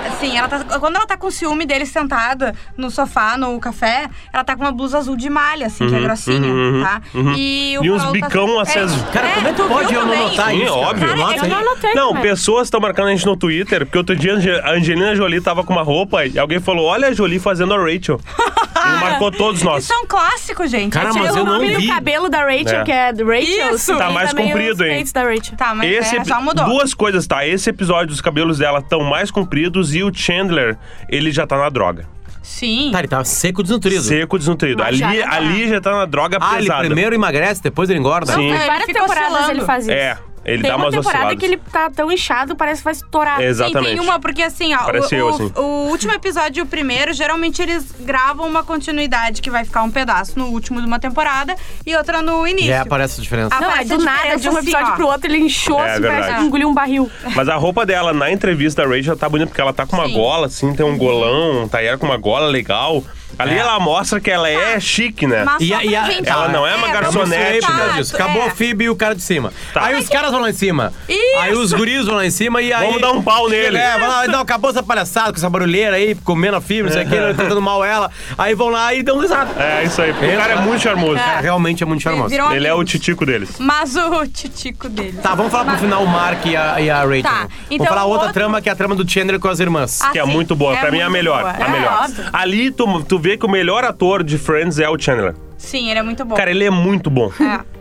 Assim, 0.07 0.37
ela 0.37 0.47
tá, 0.47 0.79
quando 0.79 0.95
ela 0.95 1.05
tá 1.05 1.17
com 1.17 1.29
ciúme 1.29 1.65
dele 1.65 1.85
sentada 1.85 2.53
no 2.77 2.89
sofá, 2.89 3.37
no 3.37 3.59
café, 3.59 4.09
ela 4.31 4.43
tá 4.43 4.55
com 4.55 4.63
uma 4.63 4.71
blusa 4.71 4.97
azul 4.97 5.15
de 5.15 5.29
malha, 5.29 5.67
assim, 5.67 5.87
que 5.87 5.95
é 5.95 5.99
grossinha, 5.99 6.51
uhum, 6.51 6.81
tá? 6.83 7.01
uhum. 7.13 7.33
E, 7.35 7.77
o 7.79 7.85
E 7.85 7.91
uns 7.91 7.97
farol 7.99 8.13
bicão 8.13 8.55
tá... 8.55 8.61
aceso. 8.61 9.05
Cara, 9.11 9.27
como 9.29 9.47
é 9.47 9.53
que 9.53 9.63
pode 9.63 9.93
eu 9.93 10.05
não 10.05 10.11
também? 10.11 10.29
notar 10.29 10.49
Sim, 10.51 10.63
isso, 10.63 10.73
cara? 10.73 10.87
óbvio. 10.87 11.07
Cara, 11.07 11.33
é. 11.33 11.39
Eu 11.39 11.47
não 11.49 11.57
anotei. 11.57 11.93
Não, 11.93 12.07
também. 12.09 12.23
pessoas 12.23 12.67
estão 12.67 12.79
marcando 12.79 13.07
a 13.07 13.11
gente 13.11 13.25
no 13.25 13.35
Twitter, 13.37 13.85
porque 13.85 13.97
outro 13.97 14.15
dia 14.15 14.33
a 14.63 14.71
Angelina 14.71 15.15
Jolie 15.15 15.41
tava 15.41 15.63
com 15.63 15.73
uma 15.73 15.83
roupa 15.83 16.25
e 16.25 16.37
alguém 16.39 16.59
falou: 16.59 16.85
Olha 16.85 17.09
a 17.09 17.13
Jolie 17.13 17.39
fazendo 17.39 17.73
a 17.73 17.77
Rachel. 17.77 18.19
Ele 18.91 19.01
marcou 19.01 19.31
todos 19.31 19.61
nós. 19.61 19.83
Isso 19.83 19.93
é 19.93 19.97
um 19.97 20.05
clássico, 20.05 20.65
gente. 20.67 20.91
Cara, 20.93 21.13
mas 21.13 21.35
eu 21.35 21.43
não 21.45 21.59
vi. 21.59 21.75
o 21.75 21.87
cabelo 21.87 22.29
da 22.29 22.39
Rachel, 22.43 22.81
É. 22.81 22.83
que 22.83 22.91
é 22.91 23.13
do 23.13 23.25
Rachel. 23.25 23.75
Isso. 23.75 23.97
Tá 23.97 24.09
e 24.09 24.13
mais 24.13 24.29
também 24.29 24.47
comprido, 24.47 24.73
os 24.73 24.81
hein? 24.81 24.87
peitos 24.87 25.11
da 25.11 25.23
Rachel. 25.23 25.57
Tá, 25.57 25.75
mas 25.75 25.91
Esse 25.91 26.15
é, 26.15 26.19
epi- 26.19 26.29
já 26.29 26.39
mudou. 26.39 26.65
Duas 26.65 26.93
coisas, 26.93 27.25
tá? 27.27 27.45
Esse 27.45 27.69
episódio, 27.69 28.13
os 28.13 28.21
cabelos 28.21 28.57
dela 28.57 28.79
estão 28.79 29.01
mais 29.03 29.29
compridos 29.31 29.93
e 29.95 30.03
o 30.03 30.13
Chandler, 30.13 30.77
ele 31.09 31.31
já 31.31 31.45
tá 31.47 31.57
na 31.57 31.69
droga. 31.69 32.05
Sim. 32.41 32.89
Tá, 32.93 32.99
ele 32.99 33.07
tá 33.09 33.21
seco, 33.25 33.61
desnutrido. 33.61 34.01
Seco, 34.01 34.37
desnutrido. 34.37 34.81
Mas 34.81 35.01
Ali, 35.01 35.17
já 35.19 35.27
tá. 35.29 35.35
ali 35.35 35.67
já 35.69 35.81
tá 35.81 35.91
na 35.91 36.05
droga 36.05 36.37
Ah, 36.39 36.53
ele 36.55 36.61
pesada. 36.63 36.85
primeiro 36.85 37.13
emagrece, 37.13 37.61
depois 37.61 37.89
ele 37.89 37.99
engorda? 37.99 38.31
Sim. 38.33 38.49
É, 38.51 38.55
ele 38.55 38.65
Várias 38.65 38.85
fica 38.85 38.99
temporadas 39.01 39.49
ele 39.49 39.61
faz 39.65 39.83
isso. 39.83 39.91
É, 39.93 40.17
ele 40.47 40.61
Tem 40.61 40.71
dá 40.71 40.77
umas 40.77 40.93
temporada 40.93 41.17
osciladas. 41.25 41.39
que 41.39 41.45
ele 41.45 41.57
tá 41.71 41.89
tão 41.89 42.11
inchado, 42.11 42.55
parece 42.55 42.79
que 42.79 42.85
vai 42.85 42.93
estourar. 42.93 43.41
Exatamente. 43.41 43.89
Sim, 43.91 43.97
tem 43.97 43.99
uma, 43.99 44.19
porque 44.19 44.41
assim, 44.41 44.73
ó, 44.73 44.79
Parece 44.85 45.13
o, 45.13 45.17
eu, 45.17 45.25
o- 45.25 45.29
assim. 45.29 45.51
o 45.55 45.61
último 45.89 46.13
episódio 46.13 46.61
e 46.61 46.63
o 46.63 46.65
primeiro, 46.65 47.13
geralmente 47.13 47.61
eles 47.61 47.85
gravam 47.99 48.47
uma 48.47 48.63
continuidade 48.63 49.41
que 49.41 49.49
vai 49.51 49.65
ficar 49.65 49.83
um 49.83 49.91
pedaço 49.91 50.39
no 50.39 50.45
último 50.47 50.79
de 50.81 50.87
uma 50.87 50.99
temporada 50.99 51.55
e 51.85 51.95
outra 51.95 52.21
no 52.21 52.47
início. 52.47 52.69
E 52.69 52.73
aí 52.73 52.79
aparece 52.79 53.19
a 53.19 53.23
diferença. 53.23 53.49
Não, 53.59 53.67
é 53.69 53.73
Aparece 53.73 53.93
a 53.93 53.97
do 53.97 54.03
nada, 54.03 54.35
de 54.37 54.47
um 54.49 54.51
assim, 54.57 54.59
episódio 54.69 54.93
ó. 54.93 54.95
pro 54.95 55.07
outro, 55.07 55.27
ele 55.29 55.37
inchou, 55.39 55.79
É 55.83 55.91
assim, 55.93 56.01
parece 56.03 56.35
que 56.35 56.41
engoliu 56.43 56.69
um 56.69 56.73
barril. 56.73 57.11
Mas 57.35 57.49
a 57.49 57.55
roupa 57.55 57.85
dela 57.85 58.13
na 58.13 58.31
entrevista 58.31 58.81
da 58.83 58.87
Rachel 58.95 59.17
tá 59.17 59.27
bonita, 59.27 59.47
porque 59.49 59.61
ela 59.61 59.73
tá 59.73 59.85
com 59.85 59.95
uma 59.97 60.07
Sim. 60.07 60.13
gola, 60.13 60.47
assim, 60.47 60.73
tem 60.73 60.85
um 60.85 60.97
golão, 60.97 61.67
tá 61.67 61.81
ela 61.83 61.97
com 61.97 62.05
uma 62.05 62.17
gola 62.17 62.47
legal. 62.47 63.03
Ali 63.37 63.55
É. 63.55 63.57
ela 63.59 63.79
mostra 63.79 64.19
que 64.19 64.29
ela 64.31 64.49
é 64.49 64.79
chique, 64.79 65.27
né? 65.27 65.43
Mas 65.43 65.61
E 65.61 65.73
a- 65.73 65.83
e 65.83 65.95
a- 65.95 66.03
gente. 66.05 66.27
ela 66.29 66.47
não 66.47 66.65
é 66.65 66.75
uma 66.75 66.87
pra 66.89 67.01
garçonete, 67.01 67.71
né? 67.71 67.77
fato, 67.77 67.93
disso. 67.95 68.15
Acabou 68.15 68.41
é. 68.43 68.47
a 68.47 68.49
Phoebe 68.51 68.85
e 68.85 68.89
o 68.89 68.95
cara 68.95 69.13
de 69.15 69.21
cima. 69.21 69.53
Tá. 69.73 69.85
Aí 69.85 69.95
os 69.99 70.07
caras 70.09 70.31
vão 70.31 70.41
lá 70.41 70.49
em 70.49 70.53
cima. 70.53 70.91
Isso. 71.07 71.37
Aí 71.39 71.53
os 71.53 71.71
guris 71.73 72.05
vão 72.05 72.15
lá 72.15 72.25
em 72.25 72.31
cima 72.31 72.61
e 72.61 72.73
aí. 72.73 72.85
Vamos 72.87 73.01
dar 73.01 73.11
um 73.11 73.21
pau 73.21 73.47
nele. 73.49 73.77
É, 73.77 73.97
vai 73.97 74.07
lá, 74.07 74.27
não, 74.27 74.39
acabou 74.41 74.69
essa 74.71 74.81
palhaçada 74.83 75.31
com 75.31 75.37
essa 75.37 75.49
barulheira 75.49 75.95
aí, 75.95 76.15
comendo 76.15 76.57
a 76.57 76.61
Phoebe, 76.61 76.83
não 76.83 76.91
sei 76.91 77.03
o 77.05 77.09
que, 77.09 77.33
tratando 77.35 77.61
mal 77.61 77.83
ela. 77.83 78.09
Aí 78.37 78.53
vão 78.55 78.69
lá 78.69 78.93
e 78.93 79.03
dão 79.03 79.19
risada. 79.19 79.51
É 79.61 79.83
isso 79.83 80.01
aí. 80.01 80.13
porque 80.13 80.33
O 80.33 80.37
cara 80.37 80.53
é 80.53 80.61
muito 80.61 80.81
charmoso. 80.81 81.15
Cara, 81.15 81.41
realmente 81.41 81.83
é 81.83 81.85
muito 81.85 82.01
charmoso. 82.01 82.29
Viram 82.29 82.51
Ele 82.53 82.67
é 82.67 82.73
o 82.73 82.83
titico 82.83 83.25
deles. 83.25 83.51
Mas 83.59 83.95
o 83.95 84.25
titico 84.27 84.89
dele. 84.89 85.19
Tá, 85.21 85.35
vamos 85.35 85.51
falar 85.51 85.65
pro 85.65 85.77
final 85.77 86.03
o 86.03 86.07
Mark 86.07 86.45
e 86.45 86.55
a, 86.55 86.79
e 86.81 86.89
a 86.89 87.01
Rachel. 87.01 87.23
Tá, 87.23 87.47
então 87.69 87.77
vamos 87.85 87.87
falar 87.89 88.05
o 88.05 88.09
outra 88.09 88.27
outro- 88.27 88.33
trama, 88.33 88.61
que 88.61 88.69
é 88.69 88.71
a 88.71 88.75
trama 88.75 88.95
do 88.95 89.09
Chandler 89.09 89.39
com 89.39 89.47
as 89.47 89.59
irmãs. 89.59 90.01
Ah, 90.01 90.09
Que 90.11 90.19
é 90.19 90.25
sim, 90.25 90.31
muito 90.31 90.55
boa. 90.55 90.75
pra 90.77 90.91
mim 90.91 90.99
é 90.99 91.03
a 91.03 91.05
muito 91.09 91.13
melhor. 91.17 91.41
boa. 91.41 91.51
A 91.53 91.67
É, 91.67 91.71
melhor. 91.71 91.99
óbvio. 92.03 92.25
Ali 92.33 92.71
tu, 92.71 93.03
tu 93.03 93.19
vê 93.27 93.37
que 93.37 93.45
o 93.45 93.49
melhor 93.49 93.83
ator 93.83 94.23
de 94.23 94.37
Friends 94.37 94.79
é 94.79 94.87
o 94.87 94.97
Chandler. 94.97 95.35
Sim, 95.57 95.89
ele 95.89 95.99
é 95.99 96.03
muito 96.03 96.23
bom. 96.23 96.35
Cara, 96.35 96.49
ele 96.49 96.63
é 96.63 96.69
muito 96.69 97.09
bom. 97.09 97.29
É. 97.41 97.76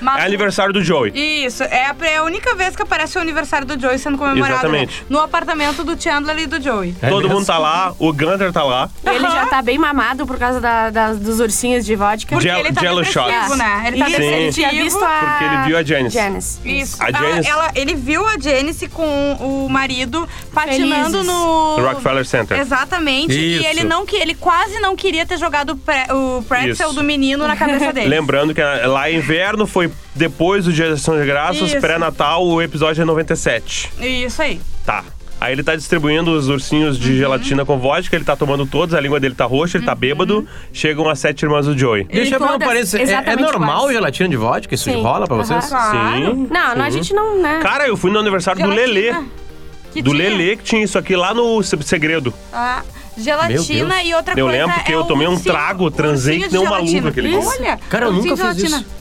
Mas 0.00 0.22
É 0.22 0.26
aniversário 0.26 0.72
do 0.72 0.82
Joey. 0.82 1.12
Isso, 1.14 1.62
é 1.64 1.86
a, 1.86 1.94
é 2.02 2.16
a 2.18 2.22
única 2.24 2.54
vez 2.54 2.74
que 2.76 2.82
aparece 2.82 3.18
o 3.18 3.20
aniversário 3.20 3.66
do 3.66 3.78
Joey 3.80 3.98
sendo 3.98 4.16
comemorado. 4.18 4.54
Exatamente. 4.54 5.00
né? 5.00 5.06
No 5.08 5.20
apartamento 5.20 5.84
do 5.84 6.00
Chandler 6.00 6.38
e 6.38 6.46
do 6.46 6.60
Joey. 6.62 6.94
É 7.02 7.08
Todo 7.08 7.22
mesmo? 7.22 7.34
mundo 7.36 7.46
tá 7.46 7.58
lá, 7.58 7.94
o 7.98 8.12
Gunter 8.12 8.52
tá 8.52 8.62
lá. 8.62 8.88
Ele 9.04 9.28
já 9.30 9.46
tá 9.46 9.62
bem 9.62 9.78
mamado 9.78 10.26
por 10.26 10.38
causa 10.38 10.60
da- 10.60 10.90
das- 10.90 11.18
dos 11.18 11.40
ursinhos 11.40 11.84
de 11.84 11.94
vodka. 11.96 12.34
Porque- 12.36 12.48
Gel- 12.48 12.58
ele 12.60 12.72
tá 12.72 12.80
Jello 12.80 13.02
depressivo, 13.02 13.32
shots. 13.42 13.56
né? 13.58 13.84
Ele 13.86 13.98
tá 13.98 14.08
Isso, 14.08 14.18
depressivo. 14.18 14.36
ele 14.42 14.52
tinha 14.52 14.70
visto 14.70 15.04
a... 15.04 15.08
Porque 15.08 15.44
ele 15.44 15.56
viu 15.66 15.78
a 15.78 15.82
Janice. 15.82 16.14
Janice. 16.14 16.58
Isso. 16.64 16.96
A 17.02 17.08
Ela- 17.08 17.18
Janice- 17.18 17.48
ela- 17.50 17.70
ele 17.74 17.94
viu 17.94 18.26
a 18.26 18.38
Janice 18.38 18.88
com 18.88 19.32
o 19.40 19.68
marido 19.68 20.28
patinando 20.54 21.04
Felizes. 21.18 21.26
no 21.26 21.76
No 21.78 21.84
Rockefeller 21.86 22.24
Center. 22.24 22.58
Exatamente. 22.58 23.32
Isso. 23.32 23.62
E 23.62 23.66
ele 23.66 23.84
não 23.84 24.04
que 24.06 24.16
ele 24.16 24.34
quase 24.34 24.78
não 24.80 24.94
queria 24.96 25.24
ter 25.26 25.36
jogado 25.38 25.70
o 25.70 25.76
pre- 25.76 26.06
o 26.12 26.42
pretzel 26.48 26.86
Isso. 26.88 26.94
do 26.94 27.02
menino 27.04 27.46
na 27.46 27.56
cabeça 27.56 27.92
dele. 27.92 28.08
Lembrando 28.08 28.54
que 28.54 28.60
ah, 28.60 28.82
lá 28.86 29.08
é 29.08 29.14
inverno 29.14 29.66
foi 29.66 29.87
depois 30.14 30.64
do 30.64 30.72
Dia 30.72 30.86
de 30.86 30.92
Ação 30.94 31.18
de 31.18 31.26
Graças, 31.26 31.70
Isso. 31.70 31.80
pré-natal, 31.80 32.46
o 32.46 32.60
episódio 32.62 33.02
é 33.02 33.04
97. 33.04 33.90
Isso 34.00 34.40
aí. 34.42 34.60
Tá. 34.84 35.04
Aí 35.40 35.52
ele 35.52 35.62
tá 35.62 35.76
distribuindo 35.76 36.32
os 36.32 36.48
ursinhos 36.48 36.96
Uhum. 36.96 37.02
de 37.02 37.16
gelatina 37.16 37.64
com 37.64 37.78
vodka, 37.78 38.16
ele 38.16 38.24
tá 38.24 38.34
tomando 38.34 38.66
todos, 38.66 38.92
a 38.92 39.00
língua 39.00 39.20
dele 39.20 39.36
tá 39.36 39.44
roxa, 39.44 39.78
ele 39.78 39.86
tá 39.86 39.94
bêbado. 39.94 40.44
Chegam 40.72 41.08
as 41.08 41.20
sete 41.20 41.44
irmãs 41.44 41.64
do 41.66 41.78
Joey. 41.78 42.04
Deixa 42.04 42.34
eu 42.34 42.38
ver 42.40 42.44
uma 42.44 42.52
todas 42.54 42.66
parência. 42.66 42.98
É, 42.98 43.00
é 43.00 43.04
exatamente 43.04 43.42
normal 43.42 43.78
iguais. 43.82 43.92
gelatina 43.94 44.28
de 44.28 44.36
vodka? 44.36 44.74
Isso 44.74 44.84
Sim. 44.90 45.00
rola 45.00 45.26
pra 45.28 45.36
vocês? 45.36 45.66
Claro. 45.66 46.16
Sim. 46.34 46.48
Não, 46.50 46.74
não, 46.74 46.84
a 46.84 46.90
gente 46.90 47.14
não, 47.14 47.40
né? 47.40 47.60
Cara, 47.62 47.86
eu 47.86 47.96
fui 47.96 48.10
no 48.10 48.18
aniversário 48.18 48.60
do 48.60 48.72
Gelatina. 48.72 48.92
Lelê. 49.00 49.24
Que 49.92 50.02
Do 50.02 50.10
tinha, 50.10 50.28
Lelê 50.28 50.56
que 50.56 50.64
tinha 50.64 50.82
isso 50.82 50.98
aqui 50.98 51.14
lá 51.14 51.32
no 51.32 51.62
Se- 51.62 51.78
Segredo. 51.82 52.34
ah, 52.52 52.82
Meu 53.16 53.24
gelatina 53.24 53.94
Deus. 53.94 54.06
e 54.08 54.14
outra 54.14 54.34
Eu 54.38 54.46
coisa. 54.46 54.60
lembro 54.66 54.84
que 54.84 54.92
é 54.92 54.94
eu 54.96 55.04
tomei 55.04 55.26
um 55.28 55.38
trago, 55.38 55.88
transei 55.90 56.40
que 56.40 56.52
nem 56.52 56.60
um 56.60 56.68
maluco 56.68 57.08
aquele 57.08 57.28
dia. 57.28 57.38
Olha, 57.38 57.78
Cara, 57.88 58.06
eu 58.06 58.10
ursinho 58.12 58.36
nunca 58.36 58.48
de 58.54 58.60
fiz 58.60 58.70
gelatina. 58.70 58.78
isso. 58.92 58.97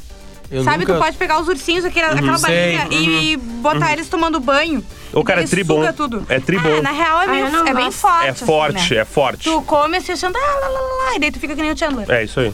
Eu 0.49 0.63
Sabe, 0.63 0.79
nunca... 0.79 0.93
tu 0.93 0.99
pode 0.99 1.17
pegar 1.17 1.39
os 1.41 1.47
ursinhos, 1.47 1.83
aquela, 1.83 2.13
aquela 2.13 2.37
Sei, 2.37 2.77
balinha, 2.77 2.87
e 3.21 3.37
botar 3.37 3.91
eles 3.93 4.07
tomando 4.07 4.39
banho. 4.39 4.83
O 5.13 5.23
cara 5.23 5.41
E 5.41 5.43
é 5.43 5.47
tri 5.47 5.63
bom. 5.63 5.75
suga 5.75 5.93
tudo. 5.93 6.25
É 6.29 6.39
tri 6.39 6.57
bom. 6.57 6.77
Ah, 6.77 6.81
na 6.81 6.91
real 6.91 7.21
é, 7.21 7.25
Ah, 7.25 7.27
meio, 7.27 7.67
é 7.67 7.73
bem 7.73 7.91
forte. 7.91 8.27
É 8.27 8.29
assim, 8.29 8.45
forte, 8.45 8.93
né? 8.93 9.01
é 9.01 9.05
forte. 9.05 9.43
Tu 9.43 9.61
come 9.63 9.97
assim, 9.97 10.13
achando, 10.13 10.37
ah, 10.37 10.39
lá, 10.39 10.67
lá, 10.67 10.79
lá, 10.79 11.05
lá, 11.09 11.15
e 11.15 11.19
daí 11.19 11.31
tu 11.31 11.39
fica 11.39 11.55
que 11.55 11.61
nem 11.61 11.71
o 11.71 11.77
Chandler. 11.77 12.09
É 12.09 12.23
isso 12.23 12.39
aí. 12.39 12.53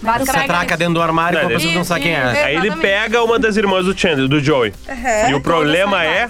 Basicamente. 0.00 0.46
Você 0.46 0.52
atraca 0.52 0.76
dentro 0.76 0.94
do 0.94 1.02
armário 1.02 1.38
Não, 1.38 1.46
com 1.46 1.50
a 1.52 1.54
pessoa 1.54 1.70
que 1.72 1.78
não 1.78 1.84
sabe 1.84 2.00
quem 2.02 2.12
é. 2.14 2.44
Aí 2.44 2.56
ele 2.56 2.72
pega 2.76 3.22
uma 3.22 3.38
das 3.38 3.56
irmãs 3.56 3.84
do 3.86 3.96
Chandler, 3.96 4.28
do 4.28 4.40
Joey. 4.40 4.72
E 5.28 5.34
o 5.34 5.40
problema 5.40 6.04
é. 6.04 6.28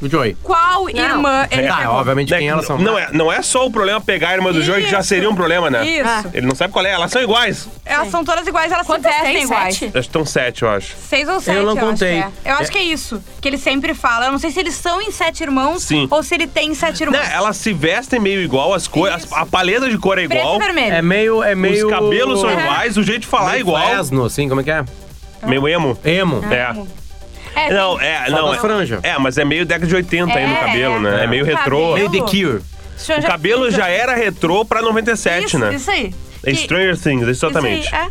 O 0.00 0.08
Joey. 0.08 0.34
Qual 0.42 0.88
irmã 0.88 1.46
ele 1.50 1.68
Tá, 1.68 1.76
pegou? 1.76 1.94
obviamente 1.96 2.30
né, 2.30 2.38
quem 2.38 2.48
elas 2.48 2.64
são. 2.64 2.78
não, 2.78 2.98
é, 2.98 3.08
não 3.12 3.30
é 3.30 3.42
só 3.42 3.66
o 3.66 3.70
problema 3.70 4.00
pegar 4.00 4.30
a 4.30 4.34
irmã 4.34 4.50
do 4.50 4.62
Joey, 4.62 4.84
que 4.84 4.90
já 4.90 5.00
Isso. 5.00 5.08
seria 5.10 5.28
um 5.28 5.34
problema, 5.34 5.68
né? 5.70 5.84
Isso. 5.86 6.30
Ele 6.32 6.46
não 6.46 6.54
sabe 6.54 6.72
qual 6.72 6.86
é, 6.86 6.90
elas 6.90 7.10
são 7.12 7.20
iguais. 7.22 7.68
Elas 7.84 8.08
são 8.10 8.24
todas 8.24 8.46
iguais, 8.46 8.72
elas 8.72 8.86
Quantas 8.86 9.12
se 9.12 9.18
vestem 9.20 9.34
tem? 9.36 9.44
iguais. 9.44 9.74
Sete? 9.76 9.84
Acho 9.86 9.92
que 9.92 9.98
estão 9.98 10.24
sete, 10.24 10.62
eu 10.62 10.70
acho. 10.70 10.94
Seis 10.96 11.28
ou 11.28 11.40
sete, 11.40 11.56
Eu 11.58 11.64
não 11.64 11.72
acho 11.72 11.80
contei. 11.80 12.22
que 12.22 12.48
é. 12.48 12.52
Eu 12.52 12.56
acho 12.56 12.70
que 12.72 12.78
é 12.78 12.82
isso. 12.82 13.22
Que 13.42 13.48
ele 13.48 13.58
sempre 13.58 13.92
fala. 13.92 14.26
Eu 14.26 14.32
não 14.32 14.38
sei 14.38 14.50
se 14.50 14.58
eles 14.60 14.74
são 14.74 15.02
em 15.02 15.10
sete 15.10 15.42
irmãos 15.42 15.82
Sim. 15.82 16.08
ou 16.10 16.22
se 16.22 16.34
ele 16.34 16.46
tem 16.46 16.72
sete 16.74 17.02
irmãos. 17.02 17.18
Né, 17.20 17.30
elas 17.34 17.56
se 17.58 17.72
vestem 17.72 18.18
meio 18.18 18.40
igual, 18.40 18.72
as 18.72 18.88
cores, 18.88 19.26
a 19.32 19.44
paleta 19.44 19.90
de 19.90 19.98
cor 19.98 20.18
é 20.18 20.26
Preto 20.26 20.40
igual. 20.40 20.56
e 20.56 20.58
vermelho. 20.58 20.94
É 20.94 21.02
meio. 21.02 21.42
É 21.42 21.54
meio... 21.54 21.86
Os 21.86 21.92
cabelos 21.92 22.40
são 22.40 22.48
É. 22.48 22.54
iguais, 22.54 22.96
o 22.96 23.02
jeito 23.02 23.20
de 23.22 23.26
falar 23.26 23.48
é 23.48 23.52
meio 23.52 23.60
igual. 23.60 23.86
Fresno, 23.86 24.24
assim, 24.24 24.48
como 24.48 24.62
é 24.62 24.64
que 24.64 24.70
é? 24.70 24.82
Meio 25.46 25.66
emo. 25.68 25.98
Emo. 26.04 26.42
É. 26.50 26.74
É, 27.54 27.72
Não, 27.72 27.98
tem- 27.98 28.06
é, 28.08 28.30
não. 28.30 28.54
É, 28.54 28.58
franjas. 28.58 29.00
é, 29.02 29.18
mas 29.18 29.36
é 29.38 29.44
meio 29.44 29.66
década 29.66 29.86
de 29.86 29.94
80 29.94 30.32
aí 30.38 30.46
no 30.46 30.54
É, 30.54 30.60
cabelo, 30.60 30.96
é. 30.96 30.98
né? 31.00 31.24
É 31.24 31.26
meio 31.26 31.44
retrô. 31.44 31.94
Meio 31.94 32.10
The 32.10 32.18
Cure. 32.20 32.60
O 33.18 33.22
cabelo 33.26 33.70
já 33.70 33.88
era 33.88 34.14
retrô 34.14 34.64
pra 34.64 34.82
97, 34.82 35.46
isso, 35.46 35.58
né? 35.58 35.74
Isso 35.74 35.90
aí. 35.90 36.14
É 36.44 36.54
Stranger 36.54 36.96
Things, 36.98 37.26
exatamente. 37.28 37.86
Isso 37.86 37.94
aí, 37.96 38.02
é. 38.06 38.08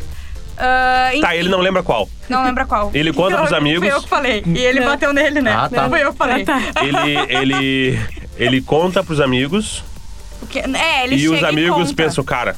Ah, 0.62 1.12
Tá, 1.22 1.34
enfim, 1.34 1.40
ele 1.40 1.50
não 1.50 1.60
lembra 1.60 1.82
qual. 1.82 2.10
Não 2.28 2.44
lembra 2.44 2.66
qual. 2.66 2.92
Ele 2.94 3.14
conta 3.14 3.38
pros 3.38 3.54
amigos. 3.54 3.88
Foi 3.88 3.98
eu 3.98 4.02
que 4.04 4.10
falei. 4.10 4.44
E 4.46 4.60
ele 4.60 4.82
bateu 4.82 5.14
nele, 5.14 5.42
né? 5.42 5.54
Ah, 5.58 5.70
tá. 5.70 5.84
Não 5.84 5.90
foi 5.90 6.04
eu 6.04 6.12
que 6.12 6.18
falei. 6.18 6.44
Ele, 6.84 7.18
ele, 7.30 8.00
ele 8.38 8.62
conta 8.62 9.02
pros 9.02 9.22
amigos 9.22 9.84
Porque- 10.42 10.60
é, 10.60 11.06
ele 11.06 11.16
e 11.16 11.20
chega 11.20 11.34
os 11.34 11.44
amigos 11.46 11.78
conta. 11.90 11.94
pensam, 11.96 12.24
cara, 12.26 12.58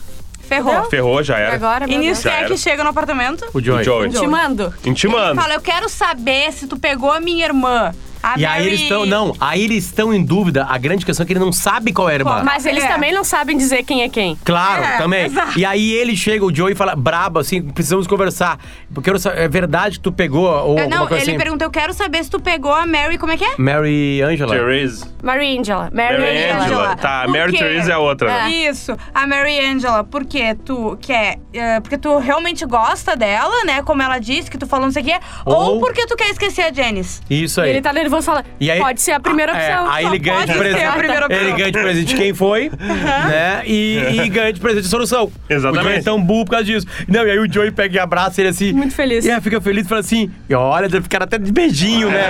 Ferrou. 0.55 0.83
ferrou, 0.89 1.23
já 1.23 1.37
era. 1.37 1.55
Agora, 1.55 1.89
E 1.89 1.97
nisso 1.97 2.23
Já 2.23 2.41
é 2.41 2.45
que 2.45 2.57
chega 2.57 2.83
no 2.83 2.89
apartamento. 2.89 3.45
O 3.53 3.61
Joey. 3.61 3.81
O 3.81 3.83
Joey. 3.83 4.09
Te 4.09 4.27
mando. 4.27 4.73
Intimando. 4.85 5.39
Fala, 5.39 5.53
eu 5.53 5.61
quero 5.61 5.87
saber 5.87 6.51
se 6.51 6.67
tu 6.67 6.77
pegou 6.77 7.09
a 7.11 7.21
minha 7.21 7.45
irmã. 7.45 7.93
A 8.23 8.37
E 8.37 8.45
aí 8.45 8.51
Mary- 8.59 8.67
eles 8.67 8.81
estão. 8.81 9.05
Não, 9.05 9.35
aí 9.39 9.63
eles 9.63 9.85
estão 9.85 10.13
em 10.13 10.23
dúvida. 10.23 10.65
A 10.69 10.77
grande 10.77 11.05
questão 11.05 11.23
é 11.23 11.27
que 11.27 11.33
ele 11.33 11.39
não 11.39 11.51
sabe 11.51 11.91
qual 11.91 12.09
é 12.09 12.13
a 12.13 12.15
irmã. 12.15 12.41
Mas 12.43 12.65
eles 12.65 12.83
É. 12.83 12.87
também 12.87 13.11
não 13.13 13.23
sabem 13.23 13.57
dizer 13.57 13.83
quem 13.83 14.03
é 14.03 14.09
quem. 14.09 14.37
Claro, 14.45 14.83
É, 14.83 14.97
também. 14.97 15.25
exato. 15.25 15.57
E 15.59 15.65
aí 15.65 15.91
ele 15.91 16.15
chega, 16.15 16.45
o 16.45 16.53
Joey 16.53 16.75
fala, 16.75 16.95
brabo, 16.95 17.39
assim, 17.39 17.61
precisamos 17.61 18.05
conversar. 18.07 18.59
Porque 18.93 19.09
eu 19.09 19.13
quero 19.13 19.19
saber, 19.19 19.39
é 19.41 19.47
verdade 19.47 19.97
que 19.97 20.03
tu 20.03 20.11
pegou 20.11 20.45
ou 20.47 20.77
É, 20.77 20.87
Não, 20.87 21.07
coisa 21.07 21.23
ele 21.23 21.31
assim? 21.31 21.37
perguntou, 21.37 21.65
eu 21.67 21.71
quero 21.71 21.93
saber 21.93 22.23
se 22.23 22.29
tu 22.29 22.39
pegou 22.39 22.73
a 22.73 22.85
Mary, 22.85 23.17
como 23.17 23.31
é 23.31 23.37
que 23.37 23.43
é? 23.43 23.55
Mary 23.57 24.21
Angela. 24.21 24.53
Therese. 24.55 25.05
Mary 25.23 25.57
Angela. 25.57 25.89
Mary, 25.93 26.17
Mary 26.19 26.43
Angela. 26.43 26.63
Angela. 26.65 26.95
Tá, 26.97 27.21
Por 27.25 27.31
Mary? 27.31 27.57
Therese 27.57 27.89
é 27.89 27.93
a 27.93 27.99
outra. 27.99 28.27
né? 28.27 28.51
Isso, 28.51 28.95
a 29.13 29.25
Mary 29.27 29.59
Angela, 29.59 30.03
porque 30.03 30.55
tu 30.55 30.97
quer. 31.01 31.39
eh, 31.53 31.79
porque 31.81 31.97
tu 31.97 32.17
realmente 32.17 32.65
gosta 32.65 33.15
dela, 33.15 33.63
né? 33.65 33.81
Como 33.83 34.01
ela 34.01 34.19
disse, 34.19 34.49
que 34.49 34.57
tu 34.57 34.65
falou 34.67 34.85
não 34.85 34.91
sei 34.93 35.01
o 35.01 35.05
quê. 35.05 35.15
Ou, 35.45 35.55
Ou- 35.73 35.79
porque 35.79 36.05
tu 36.05 36.15
quer 36.15 36.29
esquecer 36.29 36.61
a 36.63 36.71
Janice. 36.73 37.21
Isso 37.29 37.59
E 37.59 37.63
aí. 37.63 37.69
ele 37.71 37.81
tá 37.81 37.91
nervoso 37.91 38.10
e 38.19 38.23
fala, 38.23 38.45
E 38.59 38.71
aí- 38.71 38.79
pode 38.79 39.01
ser 39.01 39.11
a 39.11 39.19
primeira 39.19 39.51
É, 39.53 39.55
opção. 39.79 39.91
aí 39.91 40.05
ele 40.05 40.19
ganha 40.19 40.39
de 40.41 40.45
pode 40.47 40.53
ser 40.53 40.59
presente. 40.59 40.83
a 40.85 40.91
primeira 40.93 41.25
opção. 41.25 41.41
Ele 41.41 41.51
ganha 41.51 41.71
de 41.71 41.79
presente 41.79 42.15
quem 42.15 42.33
foi, 42.33 42.69
né? 42.79 43.61
E, 43.65 43.97
e 44.23 44.29
ganha 44.29 44.53
de 44.53 44.59
presente 44.59 44.85
a 44.87 44.89
solução. 44.89 45.31
Exatamente. 45.49 45.79
O 45.81 45.83
Joey 45.83 45.97
é 45.99 46.01
tão 46.01 46.21
burro 46.21 46.45
por 46.45 46.51
causa 46.51 46.65
disso. 46.65 46.87
Não, 47.07 47.25
e 47.25 47.31
aí 47.31 47.39
o 47.39 47.51
Joey 47.51 47.71
pega 47.71 47.95
e 47.95 47.99
abraça 47.99 48.41
ele 48.41 48.49
assim. 48.49 48.73
Muito 48.73 48.93
feliz. 48.95 49.25
E 49.25 49.31
aí 49.31 49.41
fica 49.41 49.59
feliz 49.61 49.85
e 49.85 49.89
fala 49.89 50.01
assim: 50.01 50.31
e 50.49 50.53
olha, 50.53 50.87
deve 50.89 51.03
ficar 51.03 51.23
até 51.23 51.37
de 51.37 51.51
beijinho, 51.51 52.09
né? 52.09 52.23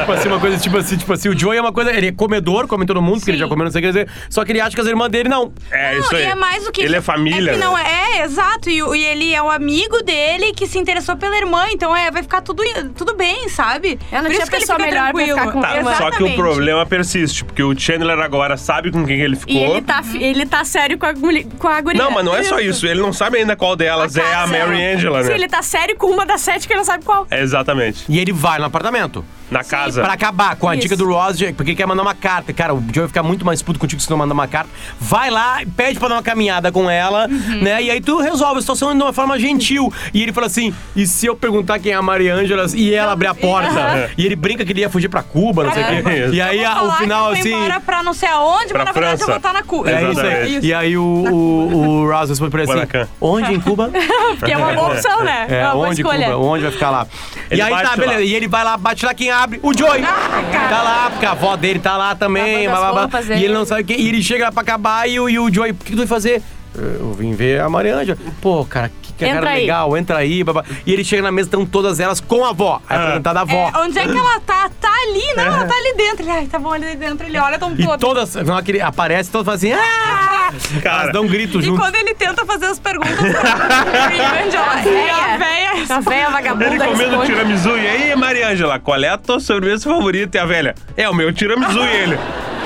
tipo 0.00 0.12
assim, 0.12 0.28
uma 0.28 0.40
coisa 0.40 0.58
tipo 0.58 0.76
assim, 0.76 0.96
tipo 0.96 1.12
assim, 1.12 1.28
o 1.28 1.38
Joey 1.38 1.58
é 1.58 1.60
uma 1.60 1.72
coisa. 1.72 1.90
Ele 1.92 2.08
é 2.08 2.12
comedor, 2.12 2.66
come 2.66 2.86
todo 2.86 3.00
mundo, 3.02 3.18
porque 3.18 3.30
ele 3.30 3.38
já 3.38 3.48
comeu, 3.48 3.64
não 3.64 3.72
sei 3.72 3.80
o 3.80 3.82
que 3.82 3.88
dizer. 3.88 4.08
Só 4.28 4.44
que 4.44 4.52
ele 4.52 4.60
acha 4.60 4.74
que 4.74 4.80
as 4.80 4.86
irmãs 4.86 5.08
dele 5.10 5.28
não. 5.28 5.52
É 5.70 5.92
Não, 5.94 6.00
isso 6.00 6.16
aí. 6.16 6.22
E 6.22 6.26
é 6.26 6.34
mais 6.34 6.64
do 6.64 6.72
que. 6.72 6.80
Ele 6.82 6.96
é 6.96 7.00
família. 7.00 7.50
É, 7.50 7.54
que 7.54 7.58
né? 7.60 7.64
não, 7.64 7.76
é, 7.78 8.22
exato. 8.24 8.68
E, 8.70 8.82
o- 8.82 8.94
e 8.94 9.04
ele 9.04 9.34
é 9.34 9.42
um 9.42 9.50
amigo 9.50 10.02
dele 10.02 10.52
que 10.52 10.66
se 10.66 10.78
interessou 10.78 11.16
pela 11.16 11.36
irmã. 11.36 11.66
Então 11.72 11.94
é, 11.96 12.10
vai 12.10 12.22
ficar 12.22 12.40
tudo, 12.40 12.62
tudo 12.96 13.14
bem, 13.16 13.48
sabe? 13.48 13.98
Ela 14.12 14.22
não 14.22 14.28
Por 14.30 14.34
tinha 14.34 14.42
isso 14.42 14.50
que 14.50 14.56
ele 14.56 14.66
fica 14.66 14.78
melhor 14.78 15.09
pra 15.12 15.24
ficar 15.24 15.52
com- 15.52 15.60
Tá, 15.60 15.94
só 15.96 16.10
que 16.10 16.22
o 16.22 16.34
problema 16.34 16.86
persiste, 16.86 17.44
porque 17.44 17.62
o 17.62 17.78
Chandler 17.78 18.18
agora 18.18 18.56
sabe 18.56 18.90
com 18.90 19.04
quem 19.04 19.20
ele 19.20 19.36
ficou. 19.36 19.54
E 19.54 19.58
ele 19.58 19.82
tá, 19.82 20.02
ele 20.14 20.46
tá 20.46 20.64
sério 20.64 20.98
com 20.98 21.06
a, 21.06 21.14
com 21.14 21.68
a 21.68 21.80
guria. 21.80 22.02
Não, 22.02 22.10
mas 22.10 22.24
não 22.24 22.34
é 22.34 22.42
só 22.42 22.58
isso. 22.60 22.86
Ele 22.86 23.00
não 23.00 23.12
sabe 23.12 23.38
ainda 23.38 23.54
qual 23.56 23.76
delas 23.76 24.16
A 24.16 24.22
é 24.22 24.34
a. 24.34 24.46
Mary 24.46 24.84
Angela, 24.84 25.22
Sim, 25.22 25.28
né? 25.30 25.34
ele 25.34 25.48
tá 25.48 25.62
sério 25.62 25.96
com 25.96 26.06
uma 26.08 26.24
das 26.26 26.40
sete 26.40 26.66
que 26.66 26.72
ele 26.72 26.78
não 26.78 26.84
sabe 26.84 27.04
qual. 27.04 27.26
É, 27.30 27.40
exatamente. 27.40 28.04
E 28.08 28.18
ele 28.18 28.32
vai 28.32 28.58
no 28.58 28.64
apartamento. 28.64 29.24
Na 29.50 29.64
casa. 29.64 30.02
Pra 30.02 30.12
acabar 30.12 30.54
com 30.56 30.68
a 30.68 30.74
Isso. 30.74 30.82
dica 30.82 30.96
do 30.96 31.06
Ross, 31.08 31.36
porque 31.56 31.74
quer 31.74 31.86
mandar 31.86 32.02
uma 32.02 32.14
carta. 32.14 32.52
Cara, 32.52 32.72
o 32.74 32.78
Joey 32.80 32.92
vai 33.00 33.08
ficar 33.08 33.22
muito 33.22 33.44
mais 33.44 33.60
puto 33.62 33.78
contigo 33.78 34.00
se 34.00 34.08
não 34.10 34.16
mandar 34.16 34.32
uma 34.34 34.46
carta. 34.46 34.70
Vai 35.00 35.28
lá, 35.30 35.60
pede 35.76 35.98
pra 35.98 36.08
dar 36.08 36.14
uma 36.16 36.22
caminhada 36.22 36.70
com 36.70 36.88
ela, 36.88 37.26
Uhum. 37.28 37.62
né? 37.62 37.82
E 37.82 37.90
aí 37.90 38.00
tu 38.00 38.18
resolve 38.20 38.58
a 38.58 38.60
situação 38.60 38.94
de 38.96 39.02
uma 39.02 39.12
forma 39.12 39.38
gentil. 39.38 39.92
E 40.14 40.22
ele 40.22 40.32
fala 40.32 40.46
assim: 40.46 40.72
e 40.94 41.06
se 41.06 41.26
eu 41.26 41.34
perguntar 41.36 41.78
quem 41.78 41.92
é 41.92 41.94
a 41.96 42.02
Maria 42.02 42.34
Ângela 42.34 42.66
e 42.74 42.94
ela 42.94 43.12
abrir 43.12 43.26
a 43.28 43.34
porta? 43.34 44.10
E 44.16 44.24
ele 44.24 44.36
brinca 44.36 44.64
que 44.64 44.72
ele 44.72 44.80
ia 44.80 44.90
fugir 44.90 45.08
pra 45.08 45.22
Cuba, 45.22 45.64
não 45.64 45.72
sei 45.72 45.82
o 45.82 45.86
quê. 45.86 46.28
E 46.32 46.40
aí 46.40 46.64
o 46.66 46.92
final 46.92 47.32
que 47.32 47.38
eu 47.38 47.42
fui 47.42 47.52
assim. 47.52 47.58
embora 47.64 47.80
pra 47.80 48.02
não 48.02 48.12
sei 48.14 48.28
aonde, 48.28 48.68
Pra 48.68 48.78
mas 48.84 48.86
na 48.86 48.92
verdade 48.92 49.16
França. 49.18 49.22
eu 49.24 49.26
vou 49.28 49.36
estar 49.36 49.52
na 49.52 49.62
Cuba. 49.62 49.90
É 49.90 50.10
isso 50.10 50.20
aí. 50.20 50.26
Exatamente. 50.28 50.66
E 50.66 50.74
aí 50.74 50.96
o, 50.96 51.02
o, 51.02 51.74
o 52.04 52.10
Ross 52.10 52.28
responde 52.30 52.50
pra 52.50 52.62
ele 52.62 52.72
assim: 52.72 53.10
onde 53.20 53.52
em 53.52 53.60
Cuba? 53.60 53.90
Porque 54.38 54.52
é 54.52 54.56
uma 54.56 54.72
boa 54.72 54.88
opção, 54.92 55.24
né? 55.24 55.46
É, 55.48 55.64
uma 55.64 55.72
boa 55.72 55.88
onde 55.88 56.00
escolha. 56.00 56.24
Cuba? 56.26 56.38
Onde 56.38 56.62
vai 56.62 56.72
ficar 56.72 56.90
lá? 56.90 57.06
Ele 57.50 57.60
e 57.60 57.62
aí 57.62 57.82
tá, 57.82 57.96
beleza. 57.96 58.18
lá. 58.18 58.24
E 58.24 58.34
ele 58.34 58.46
vai 58.48 58.62
lá, 58.64 58.76
bate 58.76 59.04
lá, 59.04 59.12
quem 59.14 59.30
abre? 59.42 59.60
O 59.62 59.76
Joey! 59.76 60.02
tá 60.02 60.82
lá, 60.82 61.10
porque 61.10 61.26
a 61.26 61.32
avó 61.32 61.56
dele 61.56 61.78
tá 61.78 61.96
lá 61.96 62.14
também. 62.14 62.68
Blá, 62.68 62.92
blá, 62.92 63.06
blá. 63.08 63.36
E 63.36 63.44
ele 63.44 63.54
não 63.54 63.64
sabe 63.64 63.82
o 63.82 63.84
que. 63.84 63.94
E 63.94 64.08
ele 64.08 64.22
chega 64.22 64.46
lá 64.46 64.52
pra 64.52 64.62
acabar 64.62 65.08
e 65.08 65.18
o, 65.18 65.28
e 65.28 65.38
o 65.38 65.52
Joey, 65.52 65.72
o 65.72 65.74
que 65.74 65.92
tu 65.92 65.98
vai 65.98 66.06
fazer? 66.06 66.42
eu 66.76 67.12
vim 67.12 67.32
ver 67.34 67.60
a 67.60 67.68
Mariângela. 67.68 68.16
Pô, 68.40 68.64
cara, 68.64 68.90
que 69.20 69.26
cara 69.26 69.38
Entra 69.38 69.50
aí. 69.50 69.60
legal, 69.60 69.96
entra 69.96 70.16
aí. 70.18 70.42
babá. 70.42 70.64
E 70.86 70.92
ele 70.92 71.04
chega 71.04 71.22
na 71.22 71.30
mesa, 71.30 71.46
estão 71.48 71.64
todas 71.66 72.00
elas 72.00 72.20
com 72.20 72.44
a 72.44 72.50
avó. 72.50 72.80
Aí 72.88 72.96
apresentada 72.96 73.38
a 73.40 73.42
avó. 73.42 73.70
É, 73.74 73.78
onde 73.78 73.98
é 73.98 74.02
que 74.04 74.16
ela 74.16 74.40
tá? 74.40 74.70
Tá 74.80 74.90
ali, 74.90 75.34
não, 75.36 75.44
ela 75.44 75.64
tá 75.66 75.74
ali 75.74 75.94
dentro. 75.96 76.22
Ele, 76.22 76.30
ai, 76.30 76.46
tá 76.46 76.58
bom 76.58 76.72
ali 76.72 76.96
dentro. 76.96 77.26
Ele 77.26 77.38
olha, 77.38 77.58
tão 77.58 77.72
E 77.74 77.84
todas. 77.84 78.00
todas, 78.00 78.34
não, 78.46 78.56
aquele, 78.56 78.80
aparece, 78.80 79.30
todas 79.30 79.46
fazem 79.46 79.72
assim, 79.72 79.82
ah! 79.82 80.52
Cara. 80.82 81.02
Elas 81.02 81.12
dão 81.12 81.24
um 81.24 81.28
grito 81.28 81.58
E 81.60 81.62
junto. 81.62 81.80
quando 81.80 81.94
ele 81.94 82.14
tenta 82.14 82.44
fazer 82.44 82.66
as 82.66 82.78
perguntas 82.78 83.16
pra 83.16 83.56
Mariângela, 83.92 84.82
e 84.84 85.10
a 85.10 85.36
véia... 85.36 85.70
A 85.88 86.00
velha 86.00 86.30
vagabunda 86.30 86.66
Ele 86.66 86.78
comendo 86.78 87.02
responde. 87.18 87.26
tiramisu. 87.26 87.70
E 87.76 87.86
aí, 87.86 88.16
Mariângela, 88.16 88.78
qual 88.78 88.98
é 89.02 89.08
a 89.08 89.18
tua 89.18 89.40
sobremesa 89.40 89.88
favorita? 89.88 90.36
E 90.36 90.40
a 90.40 90.44
velha, 90.46 90.74
é 90.96 91.08
o 91.08 91.14
meu 91.14 91.32
tiramisu 91.32 91.78
e 91.80 91.88
ele. 91.96 92.18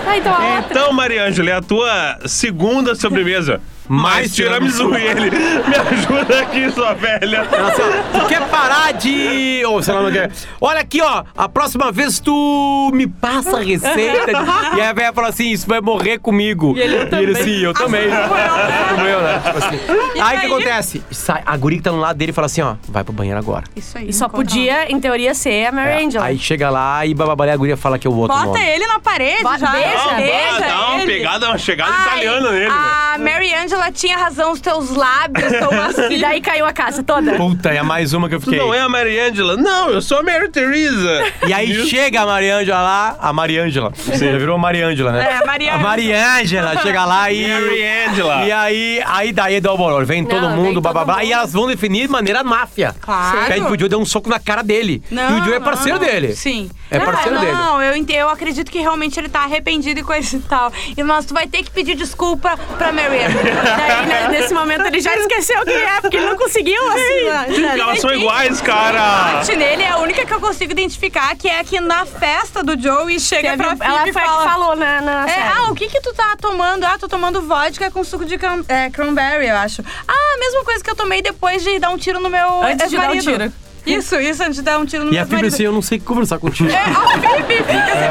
Ah, 0.07 0.17
então 0.19 0.35
a 0.35 0.57
outra. 0.57 0.67
Então, 0.71 0.93
Mariângela, 0.93 1.51
é 1.51 1.53
a 1.55 1.63
tua 1.63 2.19
segunda 2.27 2.95
sobremesa. 2.95 3.61
Mais 3.89 4.35
tiramisu 4.35 4.95
e 4.97 5.03
ele. 5.03 5.31
Me 5.69 5.77
ajuda 5.77 6.41
aqui, 6.41 6.71
sua 6.71 6.95
velha. 6.95 7.47
Ó, 7.53 8.19
tu 8.21 8.27
quer 8.27 8.41
parar 8.49 8.93
de. 8.93 9.63
Ou 9.67 9.83
sei 9.83 9.95
lá, 9.95 10.03
não 10.03 10.11
quer. 10.13 10.31
Olha 10.61 10.81
aqui, 10.81 11.01
ó. 11.03 11.25
A 11.37 11.49
próxima 11.49 11.93
vez 11.93 12.19
tu 12.19 12.91
me 12.95 13.07
passa 13.07 13.59
a 13.59 13.61
receita. 13.63 14.31
e 14.77 14.81
aí 14.81 14.87
a 14.89 14.93
velha 14.93 15.13
fala 15.13 15.29
assim: 15.29 15.51
Isso 15.51 15.67
vai 15.67 15.81
morrer 15.81 16.19
comigo. 16.19 16.75
E 16.77 16.81
ele, 16.81 17.33
assim, 17.39 17.59
eu 17.61 17.75
também. 17.75 18.09
Como 18.09 19.07
eu, 19.07 19.21
né? 19.21 19.43
Tipo 19.45 19.59
assim. 19.59 19.81
E 20.15 20.21
Aí 20.21 20.37
o 20.39 20.41
que 20.41 20.47
daí? 20.49 20.53
acontece? 20.53 21.03
Sai, 21.11 21.43
a 21.45 21.57
guria 21.57 21.79
que 21.79 21.85
tá 21.85 21.93
no 21.93 22.01
lado 22.01 22.17
dele 22.17 22.33
fala 22.33 22.47
assim: 22.47 22.63
Ó, 22.63 22.77
vai 22.89 23.05
pro 23.05 23.13
banheiro 23.13 23.39
agora. 23.39 23.65
Isso 23.77 23.99
aí. 23.99 24.09
E 24.09 24.13
só 24.13 24.29
podia, 24.29 24.91
em 24.91 24.99
teoria, 24.99 25.35
ser 25.35 25.67
a 25.67 25.73
Mary 25.73 25.91
É, 25.91 26.05
Angela. 26.07 26.25
Aí 26.27 26.39
chega 26.39 26.71
lá 26.71 27.05
e 27.05 27.13
bababalé, 27.15 27.53
a 27.53 27.57
guria 27.57 27.77
fala 27.77 27.99
que 27.99 28.07
é 28.07 28.11
o 28.11 28.15
outro 28.15 28.35
Bota 28.37 28.47
nome. 28.47 28.61
ele 28.67 28.87
na 28.87 28.99
parede 28.99 29.43
Bota- 29.43 29.59
já. 29.59 29.71
beija, 29.73 30.05
Não, 30.07 30.17
beija 30.17 30.61
dá 30.61 30.89
uma 30.91 31.03
ele. 31.03 31.13
pegada, 31.13 31.47
uma 31.49 31.59
chegada 31.59 31.93
Ai, 31.93 32.07
italiana 32.07 32.51
nele. 32.51 32.69
né? 32.69 32.75
A 32.75 33.17
Mary 33.19 33.53
Angela 33.75 33.93
tinha 33.93 34.17
razão, 34.17 34.53
os 34.53 34.61
teus 34.61 34.91
lábios 34.91 35.53
estão 35.53 35.71
E 35.75 35.77
macios. 35.77 36.21
daí 36.21 36.41
caiu 36.41 36.65
a 36.65 36.73
casa 36.73 37.03
toda. 37.03 37.33
Puta, 37.35 37.71
é 37.71 37.83
mais 37.83 38.13
uma 38.13 38.29
que 38.29 38.35
eu 38.37 38.39
Tu 38.41 38.45
fiquei. 38.45 38.59
não 38.59 38.73
é 38.73 38.81
a 38.81 38.89
Mariângela? 38.89 39.57
Não, 39.57 39.91
eu 39.91 40.01
sou 40.01 40.19
a 40.19 40.23
Mary 40.23 40.49
Teresa. 40.49 41.25
E 41.47 41.53
aí 41.53 41.71
Isso. 41.73 41.89
chega 41.89 42.23
a 42.23 42.27
Mariângela 42.27 42.81
lá, 42.81 43.17
a 43.21 43.33
Mariângela. 43.33 43.93
Sim. 43.95 44.17
Já 44.33 44.39
virou 44.39 44.57
Mariângela, 44.59 45.13
né? 45.13 45.39
É, 45.41 45.45
Mariângela. 45.47 45.81
A 45.81 45.83
Mariângela 45.83 46.77
chega 46.83 47.05
lá 47.05 47.31
e. 47.31 47.47
Mariângela. 47.49 48.47
E 48.47 48.53
aí, 48.53 49.03
aí 49.07 49.33
daí 49.33 49.61
dá 49.61 49.73
o 49.73 49.77
bolor. 49.77 50.05
Vem 50.05 50.25
todo 50.25 50.41
Não, 50.43 50.51
mundo, 50.51 50.65
vem 50.65 50.75
todo 50.75 50.83
bababá. 50.83 51.15
mundo. 51.17 51.25
E 51.27 51.33
elas 51.33 51.53
vão 51.53 51.67
definir 51.67 52.03
de 52.07 52.09
maneira 52.13 52.45
máfia. 52.45 52.95
Claro. 53.01 53.47
Que 53.47 53.53
aí 53.55 53.61
o 53.61 53.79
Joe 53.79 53.89
deu 53.89 53.99
um 54.01 54.05
soco 54.07 54.29
na 54.29 54.39
cara 54.39 54.63
dele. 54.63 55.03
Não, 55.11 55.39
e 55.39 55.41
o 55.41 55.45
Joe 55.45 55.55
é 55.55 55.61
parceiro 55.61 55.99
não. 55.99 56.07
dele. 56.07 56.35
Sim. 56.35 56.71
É 56.91 56.99
não, 56.99 57.07
parceiro 57.07 57.35
não, 57.35 57.41
dele. 57.41 57.53
Não, 57.57 57.83
eu, 57.83 58.05
eu 58.09 58.29
acredito 58.29 58.71
que 58.71 58.79
realmente 58.79 59.19
ele 59.19 59.29
tá 59.29 59.41
arrependido 59.41 59.99
e 59.99 60.03
coisa 60.03 60.37
e 60.37 60.41
tal. 60.41 60.73
E, 60.97 61.03
mas 61.03 61.25
tu 61.25 61.35
vai 61.35 61.47
ter 61.47 61.63
que 61.63 61.71
pedir 61.71 61.97
desculpa 61.97 62.57
pra 62.79 62.93
Mary 62.93 63.19
Angela. 63.25 63.45
Daí, 63.65 64.07
né, 64.07 64.29
nesse 64.31 64.53
momento, 64.55 64.87
ele 64.87 65.01
já 65.01 65.15
esqueceu 65.17 65.65
quem 65.65 65.75
é, 65.75 66.01
porque 66.01 66.17
ele 66.17 66.27
não 66.27 66.37
conseguiu, 66.37 66.81
assim. 66.91 67.65
Elas 67.81 68.01
são 68.01 68.13
iguais, 68.13 68.61
cara. 68.61 68.99
parte 69.35 69.57
nele 69.57 69.83
é 69.83 69.89
a 69.91 69.99
única 69.99 70.25
que 70.25 70.33
eu 70.35 70.41
consigo 70.41 70.73
identificar, 70.73 71.35
que 71.37 71.49
é 71.49 71.63
que 71.65 71.81
na 71.81 72.05
festa 72.07 72.63
do 72.63 72.81
Joey 72.81 73.19
chega 73.19 73.51
Teve- 73.51 73.63
pra 73.65 73.77
Phoebe 73.77 73.85
ela 73.85 74.09
e 74.09 74.13
foi 74.13 74.23
a 74.23 74.25
que 74.25 74.31
fala... 74.31 74.51
falou 74.51 74.77
na, 74.77 75.01
na 75.01 75.25
É, 75.25 75.29
série. 75.29 75.49
ah, 75.57 75.71
o 75.71 75.75
que 75.75 75.89
que 75.89 76.01
tu 76.01 76.13
tá 76.15 76.37
tomando? 76.41 76.85
Ah, 76.85 76.97
tô 76.99 77.09
tomando 77.09 77.43
vodka 77.43 77.91
com 77.91 78.05
suco 78.05 78.25
de 78.25 78.37
cran 78.39 78.63
é, 78.69 78.91
cranberry, 78.91 79.49
eu 79.49 79.57
acho. 79.57 79.83
Ah, 80.07 80.35
a 80.35 80.39
mesma 80.39 80.65
coisa 80.65 80.83
que 80.85 80.91
eu 80.91 80.97
tomei 80.97 81.23
depois 81.23 81.63
de 81.63 81.79
dar 81.79 81.91
um 81.91 81.97
tiro 81.99 82.21
no 82.21 82.29
meu 82.31 82.63
Antes 82.63 82.91
de 82.91 82.97
dar 82.97 83.11
um 83.11 83.15
ex-marido. 83.15 83.43
tiro. 83.51 83.65
Isso, 83.87 84.19
isso, 84.19 84.43
antes 84.43 84.55
de 84.57 84.63
dar 84.63 84.79
um 84.79 84.87
tiro 84.87 85.05
no 85.05 85.11
E 85.11 85.15
meu 85.15 85.23
a 85.23 85.27
Phoebe 85.27 85.35
ex-marido. 85.45 85.55
assim, 85.55 85.63
eu 85.65 85.73
não 85.73 85.83
sei 85.83 85.99
conversar 86.01 86.39
contigo. 86.39 86.71
É, 86.71 86.75
a 86.79 87.19
Phoebe 87.19 87.55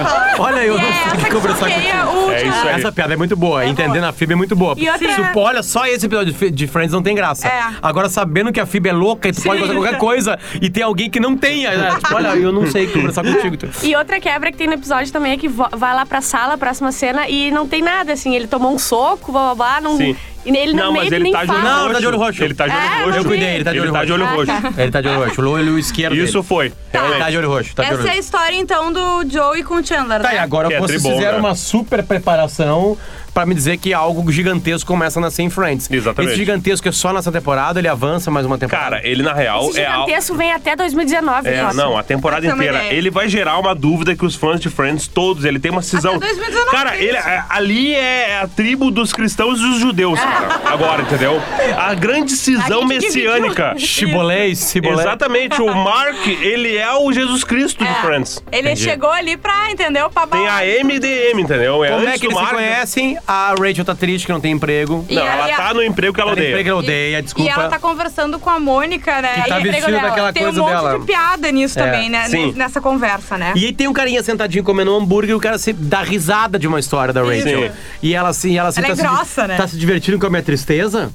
fala, 0.03 0.33
Olha, 0.39 0.59
eu 0.65 0.77
"E 0.77 0.81
não 0.81 0.87
é 0.87 1.19
sei 1.21 1.29
conversar 1.31 1.69
contigo. 1.69 2.27
o 2.27 2.31
É 2.31 2.43
isso 2.43 2.67
aí. 2.67 2.75
Essa 2.79 2.91
piada 2.91 3.13
é 3.13 3.17
muito 3.17 3.35
boa. 3.35 3.65
Entendendo 3.65 4.03
a 4.05 4.13
Phoebe 4.13 4.33
é 4.33 4.35
muito 4.35 4.55
boa. 4.55 4.73
E 4.77 4.89
outra- 4.89 5.13
Se, 5.15 5.21
olha, 5.37 5.63
só 5.63 5.85
esse 5.85 6.05
episódio 6.05 6.31
de 6.33 6.37
F- 6.37 6.51
de 6.51 6.67
Friends 6.67 6.91
não 6.93 7.01
tem 7.03 7.15
graça. 7.15 7.47
É. 7.47 7.63
Agora, 7.81 8.09
sabendo 8.09 8.51
que 8.51 8.59
a 8.59 8.65
Phoebe 8.65 8.89
é 8.89 8.93
louca 8.93 9.27
e 9.29 9.31
tu 9.31 9.41
pode 9.41 9.61
fazer 9.61 9.73
qualquer 9.73 9.97
coisa 9.97 10.37
e 10.61 10.69
tem 10.69 10.83
alguém 10.83 11.09
que 11.09 11.19
não 11.19 11.35
tenha. 11.37 11.71
Né? 11.75 11.91
Tipo, 12.03 12.15
olha, 12.15 12.27
eu 12.35 12.51
não 12.51 12.65
sei 12.69 12.87
conversar 12.87 13.23
contigo. 13.23 13.55
E 13.83 13.95
outra 13.95 14.19
quebra 14.19 14.51
que 14.51 14.57
tem 14.57 14.67
no 14.67 14.73
episódio 14.73 15.11
também 15.13 15.33
é 15.33 15.37
que 15.37 15.47
vo- 15.47 15.69
vai 15.71 15.93
lá 15.93 16.05
pra 16.05 16.21
sala, 16.21 16.57
próxima 16.57 16.91
cena, 16.91 17.27
e 17.29 17.51
não 17.51 17.67
tem 17.67 17.81
nada, 17.81 18.13
assim. 18.13 18.35
Ele 18.35 18.47
tomou 18.47 18.73
um 18.73 18.79
soco, 18.79 19.31
blá 19.31 19.53
blá 19.53 19.55
blá, 19.55 19.81
não. 19.81 19.97
Sim. 19.97 20.15
E 20.45 20.50
ele 20.57 20.73
Não, 20.73 20.85
não, 20.85 20.93
mas 20.93 21.12
ele 21.12 21.31
tá 21.31 21.45
de 21.45 21.51
olho. 21.51 21.62
Não, 21.63 21.79
roxo. 21.81 21.93
tá 21.93 22.00
de 22.00 22.07
olho 22.07 22.17
roxo. 22.17 22.43
Ele 22.43 22.53
tá 22.53 22.67
de 22.67 22.73
olho 22.73 22.81
É, 22.83 23.03
roxo. 23.05 23.17
Eu 23.19 23.25
cuidei, 23.25 23.50
ele 23.55 23.63
tá 23.63 23.71
de 23.71 23.79
olho 23.79 23.85
Ele 23.88 23.93
tá 23.93 24.05
de 24.05 24.12
olho 24.13 24.25
roxo. 24.25 24.51
roxo. 24.51 24.79
Ele 24.81 24.91
tá 24.91 25.01
de 25.01 25.07
olho 25.07 25.19
roxo. 25.19 25.41
O 25.41 25.50
olho 25.51 25.79
esquerdo 25.79 26.15
Isso 26.15 26.33
dele. 26.33 26.43
foi. 26.43 26.65
Ele 26.93 27.19
tá 27.19 27.29
de 27.29 27.38
olho 27.38 27.50
roxo. 27.50 27.75
Tá 27.75 27.83
de 27.83 27.89
olho 27.89 28.00
Essa 28.00 28.07
é 28.07 28.12
a 28.12 28.13
roxo. 28.15 28.19
história, 28.25 28.55
então, 28.57 28.91
do 28.91 29.29
Joey 29.29 29.63
com 29.63 29.75
o 29.75 29.85
Chandler, 29.85 30.21
Tá, 30.21 30.29
né? 30.29 30.35
e 30.35 30.38
agora 30.39 30.67
Que 30.67 30.73
é 30.75 30.79
vocês 30.79 31.01
tribom, 31.01 31.17
fizeram 31.17 31.38
né? 31.41 31.47
uma 31.47 31.55
super 31.55 32.03
preparação 32.03 32.97
pra 33.33 33.45
me 33.45 33.55
dizer 33.55 33.77
que 33.77 33.93
algo 33.93 34.31
gigantesco 34.31 34.87
começa 34.87 35.19
a 35.19 35.21
nascer 35.21 35.41
em 35.43 35.49
Friends. 35.49 35.89
Exatamente. 35.89 36.31
Esse 36.31 36.39
gigantesco 36.39 36.87
é 36.87 36.91
só 36.91 37.11
nessa 37.13 37.31
temporada, 37.31 37.79
ele 37.79 37.87
avança 37.87 38.29
mais 38.29 38.45
uma 38.45 38.57
temporada. 38.57 38.97
Cara, 38.97 39.07
ele 39.07 39.23
na 39.23 39.33
real 39.33 39.69
Esse 39.69 39.79
é 39.81 39.85
algo. 39.87 40.05
gigantesco 40.07 40.35
vem 40.35 40.51
até 40.51 40.75
2019. 40.75 41.47
É, 41.49 41.61
nossa. 41.63 41.75
não, 41.75 41.97
a 41.97 42.03
temporada 42.03 42.45
inteira. 42.45 42.77
ideia. 42.79 42.93
Ele 42.93 43.09
vai 43.09 43.27
gerar 43.27 43.57
uma 43.57 43.73
dúvida 43.73 44.15
que 44.15 44.25
os 44.25 44.35
fãs 44.35 44.59
de 44.59 44.69
Friends, 44.69 45.07
todos, 45.07 45.45
ele 45.45 45.59
tem 45.59 45.71
uma 45.71 45.81
cisão. 45.81 46.15
Até 46.15 46.27
2019 46.27 46.71
Cara, 46.71 46.95
ele, 46.97 47.17
é- 47.17 47.43
ali 47.49 47.93
é 47.95 48.39
a 48.41 48.47
tribo 48.47 48.91
dos 48.91 49.11
cristãos 49.11 49.59
e 49.59 49.63
dos 49.63 49.79
judeus, 49.79 50.19
cara. 50.19 50.61
Agora, 50.65 51.01
entendeu? 51.01 51.41
A 51.77 51.93
grande 51.93 52.33
cisão 52.33 52.81
A 52.83 52.85
messiânica. 52.85 53.73
Chibolês, 53.77 54.59
cibolês. 54.59 54.99
Exatamente, 55.01 55.61
o 55.61 55.74
Mark, 55.74 56.27
ele 56.27 56.77
é 56.77 56.91
o 56.93 57.11
Jesus 57.11 57.43
Cristo 57.43 57.83
de 57.83 57.89
É. 57.89 57.93
Friends. 57.96 58.43
Ele 58.51 58.69
Entendi. 58.69 58.81
chegou 58.83 59.09
ali 59.09 59.37
pra, 59.37 59.72
entendeu? 59.72 60.09
Pra 60.09 60.27
Tem 60.27 60.48
a. 60.48 60.61
MDM, 60.83 61.41
entendeu? 61.41 61.83
É 61.83 61.91
Como 61.91 62.07
é 62.07 62.17
que 62.17 62.25
eles 62.25 62.35
se 62.37 62.41
Mark. 62.43 62.55
conhecem? 62.55 63.17
A 63.25 63.55
Rachel 63.57 63.86
tá 63.86 63.96
triste 63.96 64.25
que 64.25 64.33
não 64.33 64.42
tem 64.42 64.51
emprego. 64.51 65.05
E 65.07 65.16
Não, 65.16 65.24
a- 65.24 65.25
ela 65.25 65.48
e 65.48 65.51
a- 65.51 65.55
tá 65.55 65.74
no 65.74 65.81
emprego 65.81 66.14
que 66.14 66.20
ela 66.20 66.31
Ela 66.31 66.36
tem 66.36 66.44
odeia. 66.44 66.53
emprego, 66.53 66.70
ela 66.70 66.79
odeia, 66.79 67.20
E 67.20 67.22
desculpa. 67.22 67.51
ela 67.51 67.70
tá 67.70 67.79
conversando 67.79 68.38
com 68.38 68.50
a 68.50 68.59
Mônica, 68.59 69.22
né? 69.22 69.42
Que 69.44 69.50
tá 69.50 69.55
E 69.55 69.59
emprego 69.59 69.72
vestido 69.77 69.92
dela. 69.96 70.09
daquela 70.09 70.33
Tem 70.33 70.44
coisa 70.44 70.59
um 70.62 70.64
monte 70.66 70.74
dela. 70.74 71.00
de 71.00 71.05
piada 71.05 71.51
nisso 71.51 71.79
É, 71.79 71.83
também, 71.86 72.09
né? 72.09 72.27
sim. 72.27 72.51
Nessa 72.53 72.81
conversa, 72.81 73.38
né? 73.38 73.53
E 73.55 73.66
aí 73.66 73.74
tem 73.74 73.88
um 73.88 73.94
carinha 73.94 74.22
sentadinho 74.22 74.64
comendo 74.64 74.94
um 74.94 74.98
hambúrguer 74.98 75.31
e 75.31 75.33
o 75.36 75.40
cara 75.40 75.57
se 75.57 75.72
dá 75.72 76.01
risada 76.03 76.59
de 76.59 76.68
uma 76.68 76.79
história 76.79 77.14
da 77.14 77.22
Rachel. 77.24 77.70
Sim. 77.70 77.72
E 78.01 78.14
ela 78.14 78.29
assim, 78.29 78.57
ela 78.57 78.70
assim 78.70 78.79
Ela 78.81 78.88
tá, 78.88 78.94
é 78.94 78.96
se, 78.98 79.01
grossa, 79.01 79.48
né? 79.48 79.55
tá 79.57 79.68
se 79.68 79.77
divertindo 79.77 80.20
com 80.20 80.25
a 80.27 80.29
minha 80.29 80.44
tristeza, 80.44 81.09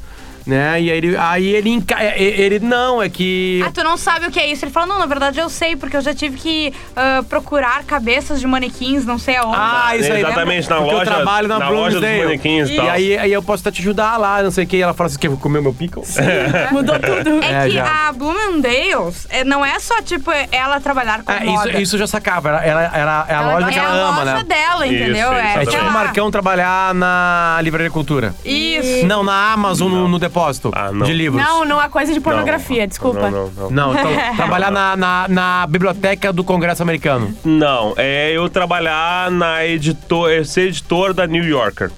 né? 0.49 0.81
E 0.81 0.91
aí 0.91 0.97
ele, 0.97 1.17
aí 1.17 1.47
ele, 1.49 1.71
enca- 1.71 2.03
é- 2.03 2.17
é- 2.19 2.41
ele 2.41 2.59
não, 2.61 3.03
é 3.03 3.09
que 3.09 3.63
Ah, 3.67 3.71
tu 3.73 3.85
não 3.85 3.97
sabe 3.97 4.27
o 4.27 4.31
que 4.31 4.41
é 4.41 4.47
isso? 4.51 4.65
Ele 4.65 4.73
fala, 4.73 4.87
não, 4.87 4.99
na 4.99 5.07
verdade 5.07 5.39
eu 5.39 5.49
sei, 5.49 5.77
porque 5.77 5.97
eu 5.97 6.01
já 6.01 6.15
tive 6.15 6.37
que 6.39 6.73
ah, 6.97 7.23
procurar 7.29 7.85
cabeças 7.85 8.41
de 8.41 8.47
manequins, 8.47 9.05
não 9.05 9.19
sei 9.19 9.37
aonde. 9.37 9.57
Ah, 9.59 9.97
isso 9.97 10.13
aí. 10.13 10.21
Exatamente, 10.23 10.69
na 10.71 10.77
Porque 10.77 10.95
loja- 10.95 11.11
eu 11.11 11.15
trabalho 11.17 11.49
na, 11.49 11.59
na 11.59 11.69
loja 11.69 12.01
dos 12.01 12.09
manequins 12.09 12.69
e 12.71 12.73
e 12.73 12.77
tal. 12.77 12.89
aí, 12.91 13.19
aí 13.19 13.33
eu 13.33 13.43
posso 13.43 13.61
até 13.63 13.71
te 13.77 13.81
ajudar 13.83 14.17
lá, 14.17 14.43
não 14.43 14.51
sei 14.51 14.65
o 14.65 14.67
que. 14.67 14.81
Ela 14.81 14.95
fala 14.95 15.09
assim, 15.09 15.19
quer 15.19 15.31
comer 15.37 15.61
meu 15.61 15.73
pickle? 15.75 16.03
Mudou 16.73 16.99
tudo. 16.99 17.45
É, 17.45 17.53
É, 17.53 17.65
que 17.67 17.71
já. 17.73 18.09
a 18.09 18.13
Bloomingdale's 18.13 19.27
é, 19.31 19.45
não 19.45 19.65
é 19.65 19.79
só, 19.79 20.01
tipo, 20.03 20.31
ela 20.51 20.81
trabalhar 20.81 21.23
com 21.23 21.33
É, 21.33 21.41
moda. 21.45 21.69
isso, 21.71 21.79
isso 21.81 21.95
eu 21.97 22.01
já 22.01 22.07
sacava. 22.07 22.49
Ela, 22.49 22.65
ela, 22.65 22.83
ela- 22.97 23.27
é 23.29 23.35
a 23.35 23.37
Ela 23.43 23.53
loja 23.55 23.69
que 23.73 23.79
é 23.79 23.83
ela 23.83 23.89
a 23.89 24.09
ama, 24.09 24.19
loja 24.21 24.35
né? 24.37 24.45
dela, 24.45 24.87
Isso, 24.87 24.95
entendeu? 24.95 25.33
isso, 25.33 25.41
é, 25.41 25.63
É 25.63 25.67
tipo 25.67 25.85
o 25.85 25.91
Marcão 25.93 26.31
trabalhar 26.31 26.95
na 26.95 27.59
Livraria 27.63 27.91
Cultura. 27.91 28.35
Isso. 28.45 29.07
Não, 29.07 29.23
na 29.23 29.53
Amazon, 29.53 29.91
no, 29.91 30.09
no 30.09 30.19
depósito 30.19 30.38
Ah, 30.75 30.93
não. 30.93 31.07
de 31.07 31.13
livros. 31.13 31.43
Não, 31.43 31.65
não 31.65 31.83
é 31.83 31.89
coisa 31.89 32.13
de 32.13 32.21
pornografia, 32.21 32.87
desculpa. 32.87 33.31
Não, 33.31 33.49
não, 33.49 33.71
não. 33.71 33.71
Não, 33.71 33.93
então, 33.93 34.11
trabalhar 34.37 34.71
na, 34.71 34.97
na, 34.97 35.27
na 35.29 35.67
biblioteca 35.67 36.33
do 36.33 36.45
Congresso 36.45 36.83
Americano. 36.83 37.35
Não, 37.45 37.95
é 37.97 38.31
eu 38.33 38.49
trabalhar 38.49 39.31
na 39.31 39.67
editor, 39.67 40.45
ser 40.45 40.69
editor 40.69 41.13
da 41.13 41.27
New 41.27 41.45
Yorker. 41.45 41.91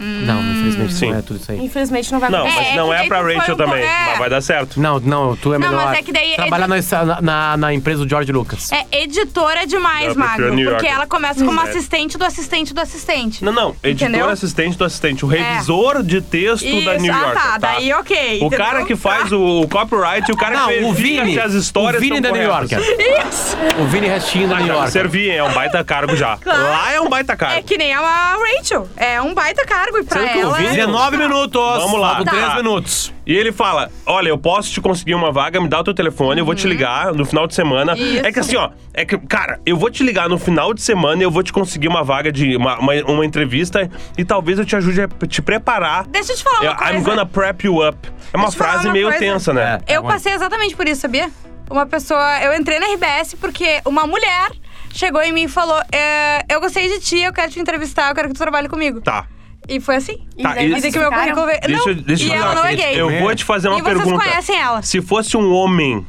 Não, 0.00 0.40
infelizmente 0.42 0.94
Sim. 0.94 1.10
não 1.10 1.18
é 1.18 1.22
tudo 1.22 1.40
isso 1.40 1.52
aí. 1.52 1.64
Infelizmente 1.64 2.12
não 2.12 2.20
vai 2.20 2.30
Não, 2.30 2.38
acontecer. 2.40 2.60
mas 2.60 2.68
é 2.68 2.76
não 2.76 2.86
que 2.88 2.92
é 2.94 2.98
daí 2.98 3.08
pra 3.08 3.18
tu 3.18 3.24
foi 3.24 3.34
Rachel 3.36 3.54
um 3.54 3.58
também, 3.58 3.74
pouco- 3.80 3.94
é. 3.94 4.06
mas 4.10 4.18
vai 4.18 4.30
dar 4.30 4.40
certo. 4.40 4.80
Não, 4.80 5.00
não, 5.00 5.36
tu 5.36 5.52
é 5.54 5.58
Não, 5.58 5.68
melhor. 5.68 5.84
mas 5.86 5.98
é 5.98 6.02
que 6.02 6.12
daí- 6.12 6.34
Trabalhar 6.36 6.68
na, 6.68 7.20
na, 7.20 7.56
na 7.56 7.74
empresa 7.74 8.04
do 8.04 8.08
George 8.08 8.32
Lucas. 8.32 8.70
É 8.72 8.86
editora 9.02 9.66
demais, 9.66 10.06
Eu 10.08 10.14
prefiro 10.14 10.28
Magro. 10.44 10.54
New 10.54 10.70
Porque 10.70 10.86
ela 10.86 11.06
começa 11.06 11.44
como 11.44 11.60
É. 11.60 11.64
assistente 11.68 12.16
do 12.16 12.24
assistente 12.24 12.72
do 12.74 12.80
assistente. 12.80 13.44
Não, 13.44 13.52
não, 13.52 13.76
editor 13.82 14.08
Entendeu? 14.08 14.28
assistente 14.28 14.76
do 14.78 14.84
assistente, 14.84 15.24
o 15.24 15.28
revisor 15.28 16.02
de 16.02 16.20
texto 16.20 16.64
da 16.84 16.96
New 16.98 17.12
ah, 17.12 17.18
Yorker. 17.18 17.42
tá, 17.42 17.58
daí 17.58 17.92
ok, 17.92 18.16
O 18.16 18.46
entendeu? 18.46 18.58
cara 18.58 18.84
que 18.84 18.96
faz 18.96 19.30
Tá. 19.30 19.36
o, 19.36 19.62
o 19.62 19.68
copyright 19.68 20.28
e 20.28 20.32
o 20.32 20.36
cara 20.36 20.56
Não, 20.56 20.68
que 20.68 20.78
o 20.84 20.92
verifica 20.92 21.24
Vini. 21.24 21.34
se 21.34 21.40
as 21.40 21.52
histórias 21.54 22.00
o 22.00 22.04
Vini 22.04 22.20
da 22.20 22.30
New 22.30 22.48
corretas. 22.48 22.70
Yorker. 22.86 23.26
Isso. 23.28 23.56
O 23.80 23.84
Vini 23.86 24.08
Restinho 24.08 24.48
da 24.48 24.56
Ah, 24.56 24.58
New 24.58 24.66
já, 24.68 24.72
Yorker. 24.74 24.92
servir, 24.92 25.30
é 25.30 25.42
um 25.42 25.52
baita 25.52 25.84
cargo 25.84 26.16
já. 26.16 26.36
Claro. 26.38 26.62
Lá 26.62 26.92
é 26.92 27.00
um 27.00 27.08
baita 27.08 27.36
cargo. 27.36 27.58
É 27.58 27.62
que 27.62 27.76
nem 27.76 27.92
a 27.92 28.36
Rachel. 28.56 28.88
É 28.96 29.20
um 29.20 29.34
baita 29.34 29.64
cargo 29.92 29.98
e 29.98 30.04
pra 30.04 30.22
ela... 30.40 30.56
vi? 30.56 30.66
é- 30.66 30.70
19 30.70 31.16
minutos. 31.16 31.60
Vamos 31.60 32.00
lá. 32.00 32.16
Faltam 32.16 32.24
Tá. 32.34 32.40
3 32.52 32.54
minutos. 32.56 33.12
E 33.26 33.32
ele 33.34 33.52
fala: 33.52 33.90
Olha, 34.06 34.28
eu 34.28 34.38
posso 34.38 34.70
te 34.72 34.80
conseguir 34.80 35.14
uma 35.14 35.30
vaga, 35.32 35.60
me 35.60 35.68
dá 35.68 35.80
o 35.80 35.84
teu 35.84 35.94
telefone, 35.94 36.40
eu 36.40 36.44
vou 36.44 36.54
te 36.54 36.66
ligar 36.66 37.12
no 37.14 37.24
final 37.24 37.46
de 37.46 37.54
semana. 37.54 37.94
Uhum. 37.94 37.98
Isso. 37.98 38.26
É 38.26 38.32
que 38.32 38.40
assim, 38.40 38.56
ó, 38.56 38.70
é 38.94 39.04
que, 39.04 39.16
cara, 39.18 39.60
eu 39.64 39.76
vou 39.76 39.90
te 39.90 40.02
ligar 40.02 40.28
no 40.28 40.38
final 40.38 40.72
de 40.74 40.82
semana 40.82 41.22
e 41.22 41.24
eu 41.24 41.30
vou 41.30 41.42
te 41.42 41.52
conseguir 41.52 41.88
uma 41.88 42.02
vaga 42.02 42.30
de 42.32 42.56
uma, 42.56 42.78
uma, 42.78 42.92
uma 43.06 43.24
entrevista 43.26 43.88
e 44.18 44.24
talvez 44.24 44.58
eu 44.58 44.64
te 44.64 44.74
ajude 44.76 45.02
a 45.02 45.08
te 45.26 45.40
preparar. 45.42 46.06
Deixa 46.06 46.32
eu 46.32 46.36
te 46.36 46.42
falar 46.42 46.60
uma 46.60 46.74
coisa. 46.76 46.92
I'm 46.94 47.02
gonna 47.02 47.26
prep 47.26 47.64
you 47.66 47.86
up. 47.86 47.96
É 48.32 48.36
uma 48.36 48.46
Deixa 48.46 48.58
eu 48.58 48.58
falar 48.58 48.70
frase 48.72 48.86
uma 48.88 48.92
meio 48.92 49.06
coisa. 49.08 49.18
tensa, 49.18 49.52
né? 49.52 49.78
É. 49.86 49.96
Eu 49.96 50.02
passei 50.02 50.32
exatamente 50.32 50.74
por 50.76 50.86
isso, 50.88 51.00
sabia? 51.00 51.30
Uma 51.70 51.86
pessoa... 51.86 52.40
Eu 52.42 52.54
entrei 52.54 52.78
na 52.80 52.86
RBS 52.86 53.34
porque 53.40 53.80
uma 53.84 54.06
mulher 54.06 54.50
chegou 54.92 55.22
em 55.22 55.32
mim 55.32 55.44
e 55.44 55.48
falou: 55.48 55.80
é, 55.92 56.44
Eu 56.48 56.60
gostei 56.60 56.88
de 56.88 56.98
ti, 57.00 57.20
eu 57.20 57.32
quero 57.32 57.50
te 57.50 57.60
entrevistar, 57.60 58.08
eu 58.10 58.14
quero 58.14 58.28
que 58.28 58.34
tu 58.34 58.38
trabalhe 58.38 58.68
comigo. 58.68 59.00
Tá. 59.00 59.26
E 59.70 59.80
foi 59.80 59.96
assim. 59.96 60.18
Tá, 60.42 60.60
e- 60.62 60.66
E 60.68 60.80
daí 60.80 60.92
que 60.92 60.98
meu 60.98 61.10
currículo 61.12 61.46
veio. 61.46 61.60
Deixa, 61.60 61.78
não, 61.78 61.88
eu- 61.88 61.94
deixa 62.02 62.24
e 62.24 62.28
eu 62.28 62.34
ela 62.34 62.54
não 62.54 62.64
é 62.64 62.74
gay. 62.74 63.00
Eu 63.00 63.20
vou 63.20 63.34
te 63.34 63.44
fazer 63.44 63.68
uma 63.68 63.78
E 63.78 63.82
vocês 63.82 63.96
pergunta. 63.98 64.24
conhecem 64.24 64.56
ela. 64.58 64.82
Se 64.82 65.00
fosse 65.00 65.36
um 65.36 65.52
homem, 65.54 66.04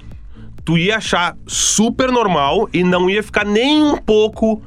tu 0.66 0.78
ia 0.78 0.98
achar 0.98 1.36
super 1.48 2.12
normal 2.12 2.68
e 2.74 2.84
não 2.84 3.10
ia 3.10 3.22
ficar 3.22 3.46
nem 3.46 3.84
um 3.84 3.98
pouco 3.98 4.62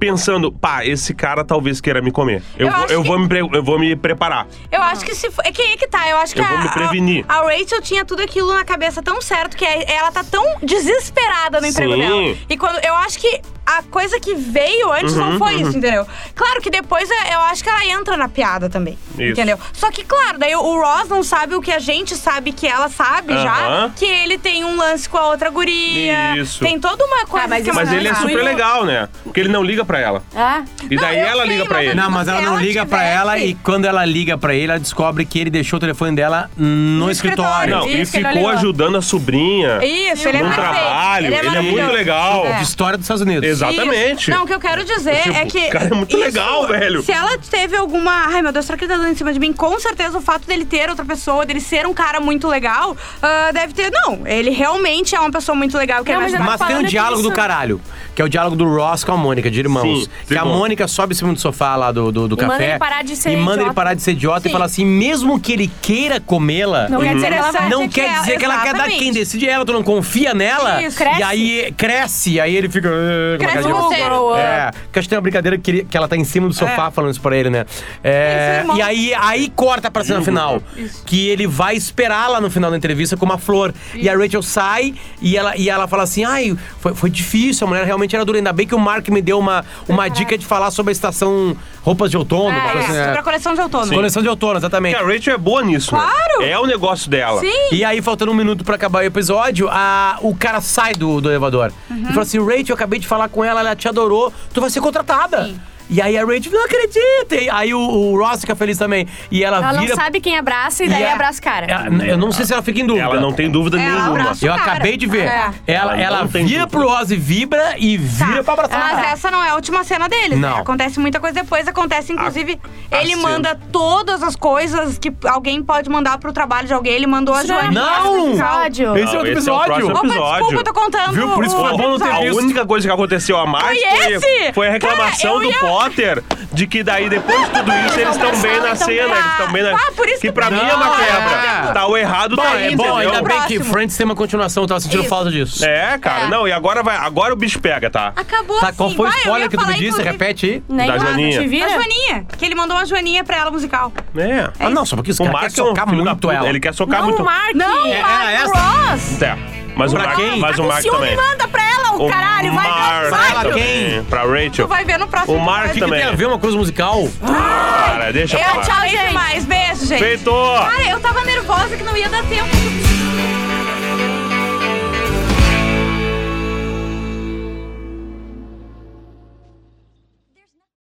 pensando, 0.00 0.50
pá, 0.50 0.84
esse 0.84 1.12
cara 1.14 1.44
talvez 1.44 1.80
queira 1.80 2.00
me 2.00 2.10
comer. 2.10 2.42
Eu, 2.58 2.66
Eu 2.68 2.72
vou, 2.72 2.86
eu, 2.88 3.02
que- 3.02 3.08
vou 3.08 3.18
me 3.18 3.28
pre- 3.28 3.48
eu 3.58 3.62
vou 3.62 3.78
me 3.78 3.94
preparar. 3.94 4.46
Eu 4.72 4.82
acho 4.82 5.04
que 5.04 5.14
se 5.14 5.30
for. 5.30 5.44
É 5.46 5.52
que 5.52 5.60
aí 5.60 5.76
que 5.76 5.86
tá. 5.86 6.08
Eu 6.08 6.16
acho 6.16 6.34
que 6.34 6.40
Eu 6.40 6.44
a, 6.44 6.48
vou 6.48 6.58
me 6.58 6.68
a- 6.68 6.72
prevenir. 6.72 7.24
A, 7.28 7.42
Rachel 7.42 7.82
tinha 7.82 8.04
tudo 8.04 8.22
aquilo 8.22 8.52
na 8.54 8.64
cabeça 8.64 9.02
tão 9.02 9.20
certo 9.20 9.56
que 9.56 9.64
é- 9.64 9.92
ela 9.94 10.10
tá 10.10 10.24
tão 10.24 10.42
desesperada 10.62 11.60
no 11.60 11.66
emprego 11.66 11.92
Sim. 11.92 11.98
dela. 12.00 12.36
E 12.48 12.56
quando. 12.56 12.80
Eu 12.84 12.94
acho 12.96 13.18
que 13.18 13.40
a 13.66 13.82
coisa 13.84 14.18
que 14.18 14.34
veio 14.34 14.90
antes 14.92 15.14
Uhum, 15.14 15.32
não 15.32 15.38
foi 15.38 15.54
isso, 15.56 15.76
entendeu? 15.76 16.04
Claro 16.34 16.60
que 16.60 16.70
depois 16.70 17.08
é- 17.08 17.34
eu 17.34 17.40
acho 17.40 17.62
que 17.62 17.68
ela 17.68 17.84
entra 17.84 18.16
na 18.16 18.28
piada 18.28 18.68
também. 18.68 18.98
Isso. 19.12 19.32
Entendeu? 19.32 19.58
Só 19.72 19.90
que, 19.92 20.02
claro, 20.04 20.38
daí 20.38 20.56
o 20.56 20.80
Ross 20.80 21.08
não 21.08 21.22
sabe 21.22 21.54
o 21.54 21.60
que 21.60 21.70
a 21.70 21.78
gente 21.78 22.16
sabe 22.16 22.52
que 22.52 22.66
ela 22.66 22.88
sabe 22.88 23.34
já. 23.34 23.52
Aham. 23.66 23.92
Que 23.94 24.04
ele 24.06 24.38
tem 24.38 24.64
um 24.64 24.76
lance 24.76 25.08
com 25.08 25.18
a 25.18 25.28
outra 25.28 25.50
guria. 25.50 26.36
Isso. 26.36 26.58
Tem 26.64 26.80
toda 26.80 27.04
uma 27.04 27.26
coisa 27.26 27.46
mas 27.46 27.62
que 27.62 27.70
isso 27.70 27.78
Mas 27.78 27.92
ele 27.92 28.08
é 28.08 28.14
super 28.14 28.42
legal, 28.42 28.84
né? 28.84 29.08
Porque 29.22 29.38
ele 29.40 29.48
não 29.50 29.62
liga 29.62 29.84
pra 29.90 29.98
ela. 29.98 30.22
Ah, 30.36 30.62
E 30.88 30.96
daí 30.96 31.20
Não, 31.20 31.28
ela 31.28 31.42
sei, 31.46 31.52
liga 31.52 31.64
pra 31.66 31.84
ele. 31.84 31.94
Não, 31.94 32.10
mas 32.10 32.28
ela 32.28 32.40
não 32.40 32.52
ela 32.52 32.62
liga 32.62 32.86
pra 32.86 33.02
ela 33.02 33.38
e 33.38 33.54
quando 33.54 33.86
ela 33.86 34.04
liga 34.04 34.38
pra 34.38 34.54
ele, 34.54 34.70
ela 34.70 34.78
descobre 34.78 35.24
que 35.24 35.38
ele 35.38 35.50
deixou 35.50 35.78
o 35.78 35.80
telefone 35.80 36.14
dela 36.14 36.48
no, 36.56 36.66
No 37.06 37.10
escritório. 37.10 37.74
escritório. 37.74 37.76
Não, 37.76 37.88
e 37.88 38.02
Isso, 38.02 38.16
ele 38.16 38.28
ficou 38.28 38.48
ajudando 38.48 38.96
a 38.96 39.02
sobrinha 39.02 39.84
Isso, 39.84 40.28
ele 40.28 40.38
é 40.38 40.42
no 40.44 40.52
trabalho. 40.52 41.26
Ele, 41.26 41.34
é 41.34 41.42
muito 41.42 41.46
maravilhoso. 41.54 41.92
legal. 41.92 42.46
É. 42.46 42.52
De 42.58 42.62
história 42.62 42.96
dos 42.96 43.04
Estados 43.04 43.22
Unidos. 43.22 43.48
Exatamente. 43.48 44.22
Isso. 44.22 44.30
Não, 44.30 44.44
o 44.44 44.46
que 44.46 44.54
eu 44.54 44.60
quero 44.60 44.84
dizer 44.84 45.22
Tipo, 45.22 45.36
é 45.36 45.44
que. 45.46 45.66
o 45.66 45.70
cara 45.70 45.86
é 45.86 45.94
muito 45.94 46.16
legal, 46.16 46.66
velho. 46.68 47.02
Se 47.02 47.10
ela 47.12 47.36
teve 47.38 47.76
alguma. 47.76 48.26
Ai, 48.28 48.42
meu 48.42 48.52
Deus, 48.52 48.64
será 48.66 48.78
que 48.78 48.84
ele 48.84 48.92
tá 48.92 48.98
dando 48.98 49.10
em 49.10 49.14
cima 49.16 49.32
de 49.32 49.40
mim? 49.40 49.52
Com 49.52 49.78
certeza 49.80 50.16
o 50.18 50.20
fato 50.20 50.46
dele 50.46 50.64
ter 50.64 50.88
outra 50.88 51.04
pessoa, 51.04 51.44
dele 51.44 51.60
ser 51.60 51.86
um 51.86 51.92
cara 51.94 52.20
muito 52.20 52.46
legal, 52.46 52.96
ah, 53.22 53.50
deve 53.52 53.72
ter. 53.74 53.90
Não, 53.90 54.20
ele 54.26 54.50
realmente 54.50 55.14
é 55.16 55.20
uma 55.20 55.30
pessoa 55.32 55.56
muito 55.56 55.76
legal. 55.76 56.04
Que 56.04 56.12
Não, 56.12 56.22
ele 56.22 56.38
mas 56.38 56.58
Mas 56.60 56.68
tem 56.68 56.76
um 56.76 56.82
diálogo 56.84 57.16
disso. 57.22 57.30
do 57.30 57.34
caralho, 57.34 57.80
que 58.14 58.22
é 58.22 58.24
o 58.24 58.28
diálogo 58.28 58.54
do 58.56 58.66
Ross 58.68 59.02
com 59.04 59.12
a 59.12 59.16
Mônica, 59.16 59.50
de 59.50 59.60
irmãos. 59.86 60.04
Sim, 60.04 60.10
que 60.28 60.36
a. 60.38 60.44
Mônica 60.44 60.86
sobe 60.88 61.14
em 61.14 61.16
cima 61.16 61.32
do 61.32 61.38
sofá 61.40 61.76
lá 61.76 61.92
do, 61.92 62.10
do, 62.10 62.28
do 62.28 62.34
E 62.34 62.38
café. 62.38 62.48
manda 62.52 62.64
ele 62.64 62.78
parar 62.78 63.02
de 63.04 63.16
ser 63.16 63.30
E 63.30 63.36
manda 63.36 63.52
ele 63.52 63.60
idiota. 63.62 63.74
parar 63.74 63.94
de 63.94 64.02
ser 64.02 64.12
idiota 64.12 64.40
e 64.40 64.42
Sim. 64.50 64.52
fala 64.52 64.64
assim: 64.64 64.84
mesmo 64.84 65.38
que 65.40 65.52
ele 65.52 65.70
queira 65.80 66.20
comê-la. 66.20 66.88
Não 66.88 67.00
quer 67.00 67.14
dizer 67.14 67.32
ela 67.32 67.52
Não 67.68 67.88
que 67.88 67.94
quer 68.00 68.06
ela- 68.08 68.20
dizer 68.20 68.38
que 68.38 68.44
ela 68.44 68.58
quer 68.62 68.74
dar 68.74 68.88
quem 68.88 69.12
decide 69.12 69.48
é 69.48 69.52
ela, 69.52 69.64
tu 69.64 69.72
não 69.72 69.82
confia 69.82 70.34
nela. 70.34 70.82
Isso, 70.82 70.96
E 70.96 71.04
cresce. 71.04 71.22
aí 71.22 71.74
cresce, 71.76 72.30
e 72.32 72.40
aí 72.40 72.56
ele 72.56 72.68
fica. 72.68 72.88
"Ah", 72.88 73.38
com 73.38 73.44
a 73.44 73.48
Cresce 73.48 73.68
você. 73.68 73.96
Girl, 73.96 74.34
É, 74.36 74.70
que 74.92 74.98
acho 74.98 75.06
que 75.06 75.10
tem 75.10 75.16
uma 75.16 75.22
brincadeira 75.22 75.56
que, 75.58 75.70
ele- 75.70 75.84
que 75.84 75.96
ela 75.96 76.08
tá 76.08 76.16
em 76.16 76.24
cima 76.24 76.48
do 76.48 76.54
sofá 76.54 76.90
falando 76.90 77.10
isso 77.12 77.20
pra 77.20 77.36
ele, 77.36 77.50
né? 77.50 77.64
É, 78.02 78.64
e 78.74 78.82
aí, 78.82 79.14
aí 79.14 79.52
corta 79.54 79.90
pra 79.90 80.02
cena 80.04 80.22
final. 80.22 80.60
Que 81.06 81.28
ele 81.28 81.46
vai 81.46 81.74
esperar 81.76 82.28
lá 82.28 82.40
no 82.40 82.50
final 82.50 82.70
da 82.70 82.76
entrevista 82.76 83.16
com 83.16 83.24
uma 83.24 83.38
flor. 83.38 83.72
E 83.94 84.08
a 84.08 84.16
Rachel 84.16 84.42
sai 84.42 84.94
e 85.20 85.36
ela, 85.36 85.56
e 85.56 85.68
ela 85.70 85.86
fala 85.86 86.02
assim: 86.02 86.24
ai, 86.24 86.56
foi, 86.80 86.94
foi 86.94 87.10
difícil, 87.10 87.66
a 87.66 87.70
mulher 87.70 87.84
realmente 87.84 88.14
era 88.16 88.24
dura. 88.24 88.38
Ainda 88.38 88.52
bem 88.52 88.66
que 88.66 88.74
o 88.74 88.78
Mark 88.78 89.06
me 89.08 89.20
deu 89.22 89.38
uma, 89.38 89.64
uma 89.88 90.08
dica 90.08 90.36
de 90.36 90.44
falar 90.46 90.70
sobre 90.70 90.90
a 90.90 90.92
estação 90.92 91.56
roupas 91.82 92.10
de 92.10 92.16
outono. 92.16 92.48
uma 92.50 92.58
É, 92.58 92.72
coisa 92.72 92.86
assim, 92.88 93.04
sobre 93.04 93.18
a 93.18 93.22
coleção 93.22 93.54
de 93.54 93.60
outono. 93.60 93.92
Coleção 93.92 94.22
de 94.22 94.28
outono, 94.28 94.58
exatamente. 94.58 94.96
Porque 94.96 95.10
a 95.10 95.14
Rachel 95.16 95.34
é 95.34 95.38
boa 95.38 95.62
nisso, 95.62 95.94
né? 95.94 96.00
Claro. 96.00 96.42
É 96.42 96.58
o 96.58 96.66
negócio 96.66 97.10
dela. 97.10 97.40
Sim. 97.40 97.68
E 97.72 97.84
aí, 97.84 98.00
faltando 98.02 98.32
um 98.32 98.34
minuto 98.34 98.64
pra 98.64 98.74
acabar 98.76 99.02
o 99.02 99.06
episódio, 99.06 99.68
a, 99.70 100.18
o 100.20 100.34
cara 100.34 100.60
sai 100.60 100.94
do, 100.94 101.20
do 101.20 101.28
elevador. 101.30 101.72
Uhum. 101.90 102.02
E 102.02 102.06
fala 102.08 102.22
assim: 102.22 102.38
Rachel, 102.38 102.64
eu 102.70 102.74
acabei 102.74 102.98
de 102.98 103.06
falar 103.06 103.28
com 103.28 103.44
ela, 103.44 103.60
ela 103.60 103.76
te 103.76 103.88
adorou, 103.88 104.32
tu 104.52 104.60
vai 104.60 104.70
ser 104.70 104.80
contratada. 104.80 105.44
Sim. 105.46 105.60
E 105.90 106.00
aí 106.00 106.16
a 106.16 106.24
Rachel, 106.24 106.52
não 106.52 106.64
acredita. 106.64 107.34
E 107.36 107.50
aí 107.50 107.74
o, 107.74 107.78
o 107.80 108.16
Ross 108.18 108.40
fica 108.42 108.54
feliz 108.54 108.78
também. 108.78 109.06
E 109.30 109.42
ela, 109.42 109.56
ela 109.58 109.72
não 109.72 109.80
vira. 109.80 109.94
sabe 109.96 110.20
quem 110.20 110.38
abraça 110.38 110.84
e 110.84 110.88
daí 110.88 111.02
e 111.02 111.06
a- 111.06 111.14
abraça 111.14 111.40
o 111.40 111.42
cara. 111.42 111.66
Ela- 111.66 112.04
eu 112.06 112.16
não 112.16 112.30
sei 112.32 112.44
se 112.46 112.52
ela 112.52 112.62
fica 112.62 112.80
em 112.80 112.86
dúvida. 112.86 113.04
Ela 113.06 113.20
não 113.20 113.32
tem 113.32 113.50
dúvida 113.50 113.80
Ela 113.80 114.08
nenhuma. 114.10 114.32
Eu 114.40 114.52
acabei 114.54 114.96
de 114.96 115.06
ver. 115.06 115.26
é. 115.26 115.50
Ela, 115.66 115.92
Ela 115.94 116.00
ela 116.00 116.18
não 116.20 116.26
vira 116.28 116.42
dúvida. 116.44 116.66
pro 116.68 116.88
Ross 116.88 117.10
e 117.10 117.16
vibra 117.16 117.74
e 117.78 117.96
vira 117.96 118.36
Tá, 118.36 118.42
pra 118.44 118.52
abraçar. 118.64 118.78
o 118.78 118.80
Mas 118.84 118.94
cara. 118.96 119.10
essa 119.10 119.30
não 119.30 119.42
é 119.42 119.50
a 119.50 119.54
última 119.54 119.82
cena 119.84 120.08
deles, 120.08 120.38
né? 120.38 120.48
Não. 120.48 120.58
Acontece 120.58 121.00
muita 121.00 121.18
coisa 121.18 121.34
depois. 121.42 121.66
Acontece, 121.66 122.12
inclusive, 122.12 122.58
A- 122.90 122.96
a 122.96 123.00
ele 123.02 123.16
cena. 123.16 123.22
manda 123.28 123.60
todas 123.72 124.22
as 124.22 124.36
coisas 124.36 124.98
que 124.98 125.12
alguém 125.24 125.62
pode 125.62 125.88
mandar 125.90 126.18
pro 126.18 126.32
trabalho 126.32 126.66
de 126.66 126.72
alguém. 126.74 126.92
Ele 126.92 127.06
mandou 127.06 127.34
a 127.34 127.42
Isso 127.42 127.52
não 127.52 127.58
é. 127.60 127.70
Não! 127.70 128.28
episódio. 128.28 128.96
Esse 128.96 129.14
é 129.14 129.18
outro 129.18 129.32
esse 129.32 129.48
é 129.48 129.52
o 129.52 129.62
episódio. 129.62 129.86
Opa, 129.90 129.98
episódio. 130.06 130.32
desculpa, 130.32 130.54
eu 130.54 130.64
tô 130.64 130.72
contando. 130.72 131.12
Viu? 131.12 131.30
Por 131.30 131.44
isso 131.44 131.56
o 131.56 131.60
foi 131.60 131.70
bom 131.76 131.78
não 131.78 131.98
ter 131.98 132.04
episódio. 132.04 132.16
A 132.16 132.20
visto. 132.32 132.38
única 132.44 132.66
coisa 132.66 132.86
que 132.88 132.92
aconteceu 132.94 133.36
a 133.38 133.46
mais 133.46 133.66
Foi 133.66 133.76
foi, 133.98 134.12
esse? 134.12 134.52
foi 134.52 134.68
a 134.68 134.70
reclamação 134.70 135.38
do 135.40 135.44
ia- 135.50 135.58
Potter 135.84 136.22
de 136.52 136.66
que 136.66 136.82
daí, 136.82 137.08
depois 137.08 137.38
de 137.40 137.50
tudo 137.50 137.72
isso, 137.86 138.00
eles 138.00 138.16
estão 138.16 138.30
bem 138.42 138.60
na 138.60 138.74
cena. 138.74 139.14
Eles 139.16 139.26
estão 139.32 139.52
bem 139.52 139.62
na. 139.62 139.70
Ah, 139.76 139.92
por 139.96 140.06
isso 140.08 140.20
que 140.20 140.26
que 140.28 140.32
pra 140.32 140.50
mim 140.50 140.58
é 140.60 140.74
uma 140.74 140.96
quebra. 140.96 141.68
é. 141.68 141.72
Tá, 141.72 141.86
o 141.86 141.96
errado 141.96 142.36
tá 142.36 142.44
é 142.60 142.66
aí, 142.68 142.76
bom, 142.76 142.96
ainda 142.96 143.22
bem 143.22 143.40
que 143.42 143.54
Próximo. 143.56 143.64
Friends 143.64 143.96
tem 143.96 144.04
uma 144.04 144.14
continuação, 144.14 144.66
tava 144.66 144.80
sentindo 144.80 145.00
Isso. 145.00 145.08
falta 145.08 145.30
disso. 145.30 145.64
É, 145.64 145.96
cara. 145.98 146.24
É. 146.24 146.28
Não, 146.28 146.46
e 146.46 146.52
agora 146.52 146.82
vai. 146.82 146.96
Agora 146.96 147.32
o 147.32 147.36
bicho 147.36 147.58
pega, 147.60 147.88
tá? 147.90 148.12
Acabou 148.16 148.58
Tá, 148.60 148.68
assim. 148.68 148.76
qual 148.76 148.90
foi 148.90 149.06
o 149.06 149.10
Vai, 149.10 149.16
eu 149.16 149.20
spoiler 149.20 149.42
ia 149.42 149.48
que 149.48 149.56
tu 149.56 149.60
me 149.60 149.64
falar, 149.66 149.76
disse? 149.78 149.88
inclusive, 149.88 150.10
Repete 150.10 150.46
aí. 150.46 150.62
Nem 150.68 150.86
Da 150.86 150.98
Joaninha. 150.98 151.40
te 151.40 151.48
vira. 151.48 151.66
A 151.66 151.68
Joaninha, 151.70 152.26
que 152.38 152.44
ele 152.44 152.54
mandou 152.54 152.76
uma 152.76 152.84
Joaninha 152.84 153.24
pra 153.24 153.36
ela 153.38 153.50
musical. 153.50 153.92
É. 154.16 154.50
Ah, 154.58 154.70
não, 154.70 154.84
só 154.84 154.96
porque 154.96 155.10
esse 155.12 155.22
O 155.22 155.24
cara 155.26 155.38
Mark 155.38 155.54
quer 155.54 155.60
é 155.60 155.64
um 155.64 155.66
socar 155.68 155.88
filho 155.88 156.04
da 156.04 156.10
muito 156.10 156.20
puta. 156.20 156.34
ela. 156.34 156.48
Ele 156.48 156.60
quer 156.60 156.74
socar 156.74 156.98
Não, 157.00 157.06
muito. 157.08 157.22
o 157.22 157.24
Mark. 157.24 157.54
Não, 157.54 157.86
É, 157.86 158.02
Mark 158.02 158.34
essa? 158.34 158.58
Ross. 158.58 159.22
É. 159.22 159.59
Mas 159.76 159.92
o 159.92 159.96
Pra 159.96 160.04
Mark, 160.06 160.16
quem? 160.18 160.38
mas 160.40 160.56
Tá 160.56 160.62
o 160.62 160.66
Mark 160.68 160.82
ciúme, 160.82 160.98
também. 160.98 161.16
manda 161.16 161.48
pra 161.48 161.62
ela, 161.62 161.92
o, 161.92 162.06
O 162.06 162.08
caralho. 162.10 162.30
Vai 162.30 162.40
ver 162.42 162.50
o 162.50 162.54
Mark 162.54 163.08
Pra 163.08 163.20
episódio. 163.28 163.54
quem? 163.54 164.04
Pra 164.04 164.22
Rachel. 164.22 164.50
Tu 164.50 164.68
vai 164.68 164.84
ver 164.84 164.98
no 164.98 165.08
próximo 165.08 165.36
O 165.36 165.40
Mark 165.40 165.64
O 165.64 165.68
que, 165.68 165.74
que 165.74 165.80
também. 165.80 166.00
tem 166.00 166.08
a 166.08 166.12
ver 166.12 166.26
uma 166.26 166.38
coisa 166.38 166.56
musical? 166.56 167.08
Cara, 167.26 168.12
deixa 168.12 168.36
pra 168.38 168.48
Eu 168.50 168.56
lá. 168.56 168.62
te 168.62 168.70
amei 168.70 168.98
demais. 169.08 169.44
Beijo, 169.44 169.86
gente. 169.86 169.98
Feito! 169.98 170.30
Cara, 170.30 170.90
eu 170.90 171.00
tava 171.00 171.22
nervosa 171.24 171.76
que 171.76 171.82
não 171.82 171.96
ia 171.96 172.08
dar 172.08 172.22
tempo. 172.24 172.48